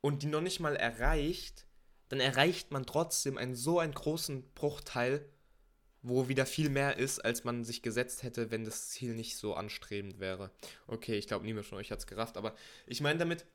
und 0.00 0.22
die 0.22 0.26
noch 0.26 0.40
nicht 0.40 0.60
mal 0.60 0.76
erreicht, 0.76 1.66
dann 2.08 2.20
erreicht 2.20 2.70
man 2.70 2.86
trotzdem 2.86 3.36
einen 3.36 3.54
so 3.54 3.78
einen 3.78 3.94
großen 3.94 4.52
Bruchteil 4.54 5.28
wo 6.02 6.28
wieder 6.28 6.46
viel 6.46 6.70
mehr 6.70 6.96
ist, 6.96 7.24
als 7.24 7.44
man 7.44 7.64
sich 7.64 7.82
gesetzt 7.82 8.22
hätte, 8.22 8.50
wenn 8.50 8.64
das 8.64 8.90
Ziel 8.90 9.14
nicht 9.14 9.36
so 9.36 9.54
anstrebend 9.54 10.20
wäre. 10.20 10.50
Okay, 10.86 11.16
ich 11.16 11.26
glaube, 11.26 11.44
niemand 11.44 11.66
von 11.66 11.78
euch 11.78 11.90
hat 11.90 11.98
es 11.98 12.06
gerafft, 12.06 12.36
aber 12.36 12.54
ich 12.86 13.00
meine 13.00 13.18
damit, 13.18 13.46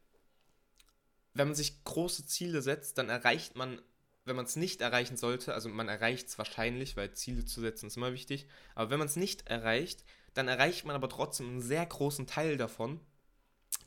wenn 1.33 1.47
man 1.47 1.55
sich 1.55 1.83
große 1.83 2.25
Ziele 2.25 2.61
setzt, 2.61 2.97
dann 2.97 3.09
erreicht 3.09 3.55
man, 3.55 3.81
wenn 4.25 4.35
man 4.35 4.45
es 4.45 4.55
nicht 4.55 4.81
erreichen 4.81 5.17
sollte, 5.17 5.53
also 5.53 5.69
man 5.69 5.87
erreicht 5.87 6.27
es 6.27 6.37
wahrscheinlich, 6.37 6.95
weil 6.95 7.13
Ziele 7.13 7.45
zu 7.45 7.61
setzen 7.61 7.87
ist 7.87 7.97
immer 7.97 8.13
wichtig, 8.13 8.47
aber 8.75 8.89
wenn 8.91 8.99
man 8.99 9.07
es 9.07 9.15
nicht 9.15 9.47
erreicht, 9.47 10.03
dann 10.33 10.47
erreicht 10.47 10.85
man 10.85 10.95
aber 10.95 11.09
trotzdem 11.09 11.47
einen 11.47 11.61
sehr 11.61 11.85
großen 11.85 12.27
Teil 12.27 12.57
davon, 12.57 12.99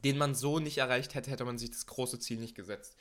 den 0.04 0.18
man 0.18 0.34
so 0.34 0.58
nicht 0.60 0.78
erreicht 0.78 1.14
hätte, 1.14 1.30
hätte 1.30 1.44
man 1.44 1.58
sich 1.58 1.70
das 1.70 1.86
große 1.86 2.18
Ziel 2.18 2.38
nicht 2.38 2.54
gesetzt. 2.54 2.96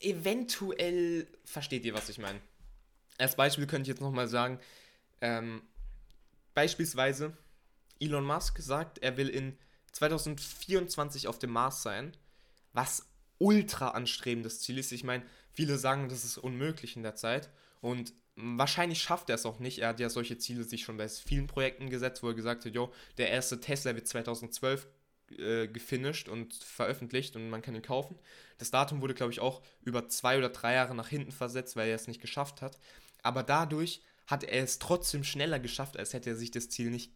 Eventuell 0.00 1.26
versteht 1.44 1.84
ihr, 1.84 1.94
was 1.94 2.08
ich 2.08 2.18
meine. 2.18 2.40
Als 3.18 3.36
Beispiel 3.36 3.66
könnte 3.66 3.82
ich 3.82 3.94
jetzt 3.94 4.00
nochmal 4.00 4.28
sagen, 4.28 4.58
ähm, 5.20 5.62
beispielsweise 6.54 7.36
Elon 8.00 8.24
Musk 8.24 8.58
sagt, 8.58 8.98
er 8.98 9.16
will 9.16 9.28
in 9.28 9.56
2024 9.92 11.28
auf 11.28 11.38
dem 11.38 11.50
Mars 11.50 11.82
sein, 11.82 12.12
was 12.72 13.06
ultra 13.38 13.88
anstrebendes 13.90 14.60
Ziel 14.60 14.78
ist. 14.78 14.92
Ich 14.92 15.04
meine, 15.04 15.24
viele 15.52 15.78
sagen, 15.78 16.08
das 16.08 16.24
ist 16.24 16.38
unmöglich 16.38 16.96
in 16.96 17.02
der 17.02 17.14
Zeit 17.14 17.50
und 17.80 18.12
wahrscheinlich 18.36 19.00
schafft 19.00 19.28
er 19.28 19.36
es 19.36 19.46
auch 19.46 19.60
nicht. 19.60 19.78
Er 19.78 19.88
hat 19.88 20.00
ja 20.00 20.10
solche 20.10 20.38
Ziele 20.38 20.64
sich 20.64 20.82
schon 20.82 20.96
bei 20.96 21.08
vielen 21.08 21.46
Projekten 21.46 21.90
gesetzt, 21.90 22.22
wo 22.22 22.28
er 22.28 22.34
gesagt 22.34 22.64
hat, 22.64 22.74
jo, 22.74 22.92
der 23.16 23.30
erste 23.30 23.60
Tesla 23.60 23.94
wird 23.94 24.08
2012 24.08 24.86
äh, 25.30 25.68
gefinisht 25.68 26.28
und 26.28 26.54
veröffentlicht 26.54 27.36
und 27.36 27.50
man 27.50 27.62
kann 27.62 27.74
ihn 27.74 27.82
kaufen. 27.82 28.18
Das 28.58 28.70
Datum 28.70 29.00
wurde, 29.00 29.14
glaube 29.14 29.32
ich, 29.32 29.40
auch 29.40 29.62
über 29.82 30.08
zwei 30.08 30.38
oder 30.38 30.48
drei 30.48 30.74
Jahre 30.74 30.94
nach 30.94 31.08
hinten 31.08 31.32
versetzt, 31.32 31.76
weil 31.76 31.88
er 31.88 31.96
es 31.96 32.08
nicht 32.08 32.20
geschafft 32.20 32.62
hat 32.62 32.78
aber 33.24 33.42
dadurch 33.42 34.02
hat 34.26 34.44
er 34.44 34.62
es 34.62 34.78
trotzdem 34.78 35.24
schneller 35.24 35.58
geschafft, 35.58 35.96
als 35.96 36.12
hätte 36.12 36.30
er 36.30 36.36
sich 36.36 36.50
das 36.50 36.68
Ziel 36.68 36.90
nicht 36.90 37.10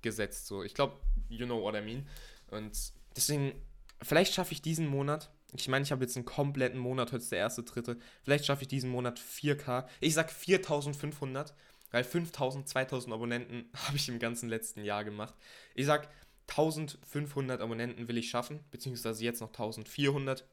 gesetzt. 0.00 0.46
So, 0.46 0.64
ich 0.64 0.74
glaube, 0.74 0.98
you 1.28 1.46
know 1.46 1.62
what 1.62 1.76
I 1.76 1.80
mean. 1.80 2.08
Und 2.50 2.76
deswegen, 3.14 3.54
vielleicht 4.02 4.34
schaffe 4.34 4.52
ich 4.52 4.62
diesen 4.62 4.86
Monat. 4.86 5.30
Ich 5.54 5.68
meine, 5.68 5.82
ich 5.84 5.92
habe 5.92 6.02
jetzt 6.02 6.16
einen 6.16 6.24
kompletten 6.24 6.80
Monat, 6.80 7.12
heute 7.12 7.22
ist 7.22 7.32
der 7.32 7.38
erste, 7.38 7.62
dritte. 7.62 7.98
Vielleicht 8.22 8.46
schaffe 8.46 8.62
ich 8.62 8.68
diesen 8.68 8.90
Monat 8.90 9.20
4K. 9.20 9.86
Ich 10.00 10.14
sag 10.14 10.30
4500, 10.30 11.54
weil 11.90 12.02
5000, 12.02 12.66
2000 12.66 13.14
Abonnenten 13.14 13.70
habe 13.86 13.96
ich 13.96 14.08
im 14.08 14.18
ganzen 14.18 14.48
letzten 14.48 14.84
Jahr 14.84 15.04
gemacht. 15.04 15.34
Ich 15.74 15.84
sag 15.84 16.08
1500 16.52 17.60
Abonnenten 17.60 18.08
will 18.08 18.18
ich 18.18 18.30
schaffen, 18.30 18.60
beziehungsweise 18.70 19.24
jetzt 19.24 19.40
noch 19.40 19.48
1400. 19.48 20.44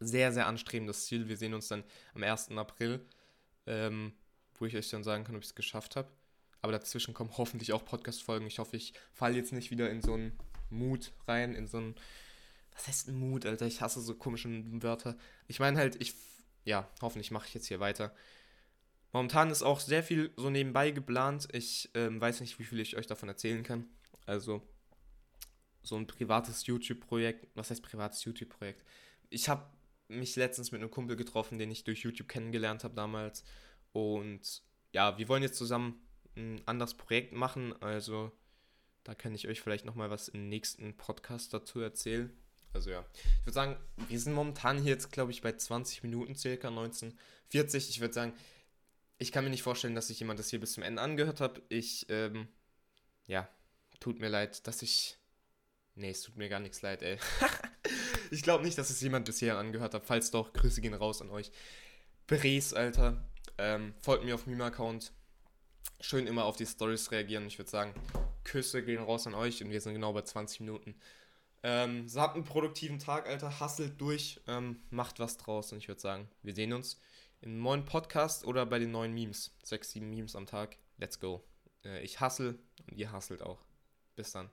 Sehr, 0.00 0.32
sehr 0.32 0.46
anstrebendes 0.46 1.06
Ziel. 1.06 1.28
Wir 1.28 1.36
sehen 1.36 1.54
uns 1.54 1.68
dann 1.68 1.82
am 2.14 2.22
1. 2.22 2.50
April 2.52 3.04
ähm, 3.68 4.12
wo 4.58 4.66
ich 4.66 4.76
euch 4.76 4.90
dann 4.90 5.04
sagen 5.04 5.24
kann, 5.24 5.36
ob 5.36 5.42
ich 5.42 5.48
es 5.48 5.54
geschafft 5.54 5.94
habe. 5.94 6.08
Aber 6.62 6.72
dazwischen 6.72 7.14
kommen 7.14 7.30
hoffentlich 7.38 7.72
auch 7.72 7.84
Podcast-Folgen. 7.84 8.46
Ich 8.46 8.58
hoffe, 8.58 8.76
ich 8.76 8.94
falle 9.12 9.36
jetzt 9.36 9.52
nicht 9.52 9.70
wieder 9.70 9.90
in 9.90 10.02
so 10.02 10.14
einen 10.14 10.32
Mut 10.70 11.12
rein, 11.28 11.54
in 11.54 11.68
so 11.68 11.78
einen. 11.78 11.94
Was 12.74 12.88
heißt 12.88 13.08
Mut, 13.08 13.44
Alter? 13.44 13.66
Ich 13.66 13.80
hasse 13.80 14.00
so 14.00 14.14
komische 14.14 14.48
Wörter. 14.82 15.16
Ich 15.46 15.60
meine 15.60 15.78
halt, 15.78 16.00
ich. 16.00 16.14
Ja, 16.64 16.88
hoffentlich 17.00 17.30
mache 17.30 17.46
ich 17.46 17.54
jetzt 17.54 17.66
hier 17.66 17.80
weiter. 17.80 18.14
Momentan 19.12 19.50
ist 19.50 19.62
auch 19.62 19.80
sehr 19.80 20.02
viel 20.02 20.32
so 20.36 20.50
nebenbei 20.50 20.90
geplant. 20.90 21.48
Ich 21.52 21.90
ähm, 21.94 22.20
weiß 22.20 22.40
nicht, 22.40 22.58
wie 22.58 22.64
viel 22.64 22.78
ich 22.80 22.96
euch 22.96 23.06
davon 23.06 23.28
erzählen 23.28 23.62
kann. 23.62 23.86
Also, 24.26 24.62
so 25.82 25.96
ein 25.96 26.06
privates 26.06 26.66
YouTube-Projekt. 26.66 27.46
Was 27.54 27.70
heißt 27.70 27.82
privates 27.82 28.24
YouTube-Projekt? 28.24 28.84
Ich 29.30 29.48
habe 29.48 29.64
mich 30.08 30.36
letztens 30.36 30.72
mit 30.72 30.80
einem 30.80 30.90
Kumpel 30.90 31.16
getroffen, 31.16 31.58
den 31.58 31.70
ich 31.70 31.84
durch 31.84 32.00
YouTube 32.00 32.28
kennengelernt 32.28 32.84
habe 32.84 32.94
damals. 32.94 33.44
Und 33.92 34.62
ja, 34.92 35.18
wir 35.18 35.28
wollen 35.28 35.42
jetzt 35.42 35.58
zusammen 35.58 36.00
ein 36.36 36.62
anderes 36.66 36.94
Projekt 36.94 37.32
machen. 37.32 37.74
Also 37.82 38.32
da 39.04 39.14
kann 39.14 39.34
ich 39.34 39.48
euch 39.48 39.60
vielleicht 39.60 39.84
nochmal 39.84 40.10
was 40.10 40.28
im 40.28 40.48
nächsten 40.48 40.96
Podcast 40.96 41.52
dazu 41.52 41.80
erzählen. 41.80 42.30
Also 42.72 42.90
ja, 42.90 43.04
ich 43.14 43.46
würde 43.46 43.54
sagen, 43.54 43.76
wir 44.08 44.20
sind 44.20 44.34
momentan 44.34 44.78
hier 44.78 44.92
jetzt, 44.92 45.10
glaube 45.10 45.30
ich, 45.30 45.40
bei 45.40 45.52
20 45.52 46.02
Minuten 46.02 46.34
circa, 46.34 46.68
1940. 46.68 47.88
Ich 47.90 48.00
würde 48.00 48.14
sagen, 48.14 48.34
ich 49.18 49.32
kann 49.32 49.44
mir 49.44 49.50
nicht 49.50 49.62
vorstellen, 49.62 49.94
dass 49.94 50.08
sich 50.08 50.20
jemand 50.20 50.38
das 50.38 50.50
hier 50.50 50.60
bis 50.60 50.74
zum 50.74 50.82
Ende 50.82 51.02
angehört 51.02 51.40
hat. 51.40 51.62
Ich, 51.68 52.06
ähm, 52.08 52.48
ja, 53.26 53.48
tut 54.00 54.20
mir 54.20 54.28
leid, 54.28 54.66
dass 54.66 54.82
ich... 54.82 55.16
Nee, 55.98 56.10
es 56.10 56.22
tut 56.22 56.36
mir 56.36 56.48
gar 56.48 56.60
nichts 56.60 56.82
leid, 56.82 57.02
ey. 57.02 57.18
Ich 58.30 58.42
glaube 58.42 58.62
nicht, 58.62 58.76
dass 58.76 58.90
es 58.90 59.00
jemand 59.00 59.24
bisher 59.24 59.56
angehört 59.56 59.94
hat. 59.94 60.04
Falls 60.04 60.30
doch, 60.30 60.52
Grüße 60.52 60.82
gehen 60.82 60.92
raus 60.92 61.22
an 61.22 61.30
euch. 61.30 61.50
Bres, 62.26 62.74
Alter. 62.74 63.24
Ähm, 63.56 63.94
folgt 64.02 64.24
mir 64.24 64.34
auf 64.34 64.46
Meme-Account. 64.46 65.12
schön 66.00 66.26
immer 66.26 66.44
auf 66.44 66.56
die 66.56 66.66
Stories 66.66 67.10
reagieren. 67.10 67.46
Ich 67.46 67.58
würde 67.58 67.70
sagen, 67.70 67.94
Küsse 68.44 68.84
gehen 68.84 69.02
raus 69.02 69.26
an 69.26 69.34
euch 69.34 69.64
und 69.64 69.70
wir 69.70 69.80
sind 69.80 69.94
genau 69.94 70.12
bei 70.12 70.22
20 70.22 70.60
Minuten. 70.60 70.94
Ähm, 71.62 72.06
so 72.06 72.20
habt 72.20 72.36
einen 72.36 72.44
produktiven 72.44 72.98
Tag, 72.98 73.26
Alter. 73.26 73.60
Hustelt 73.60 73.98
durch, 73.98 74.40
ähm, 74.46 74.82
macht 74.90 75.18
was 75.18 75.38
draus 75.38 75.72
und 75.72 75.78
ich 75.78 75.88
würde 75.88 76.00
sagen, 76.00 76.28
wir 76.42 76.54
sehen 76.54 76.74
uns 76.74 77.00
im 77.40 77.58
neuen 77.60 77.86
Podcast 77.86 78.44
oder 78.44 78.66
bei 78.66 78.78
den 78.78 78.90
neuen 78.90 79.14
Memes. 79.14 79.56
Sechs, 79.62 79.92
sieben 79.92 80.10
Memes 80.10 80.36
am 80.36 80.44
Tag. 80.44 80.76
Let's 80.98 81.18
go. 81.18 81.42
Äh, 81.82 82.02
ich 82.02 82.20
hustle 82.20 82.58
und 82.90 82.98
ihr 82.98 83.10
hustelt 83.10 83.42
auch. 83.42 83.64
Bis 84.16 84.32
dann. 84.32 84.50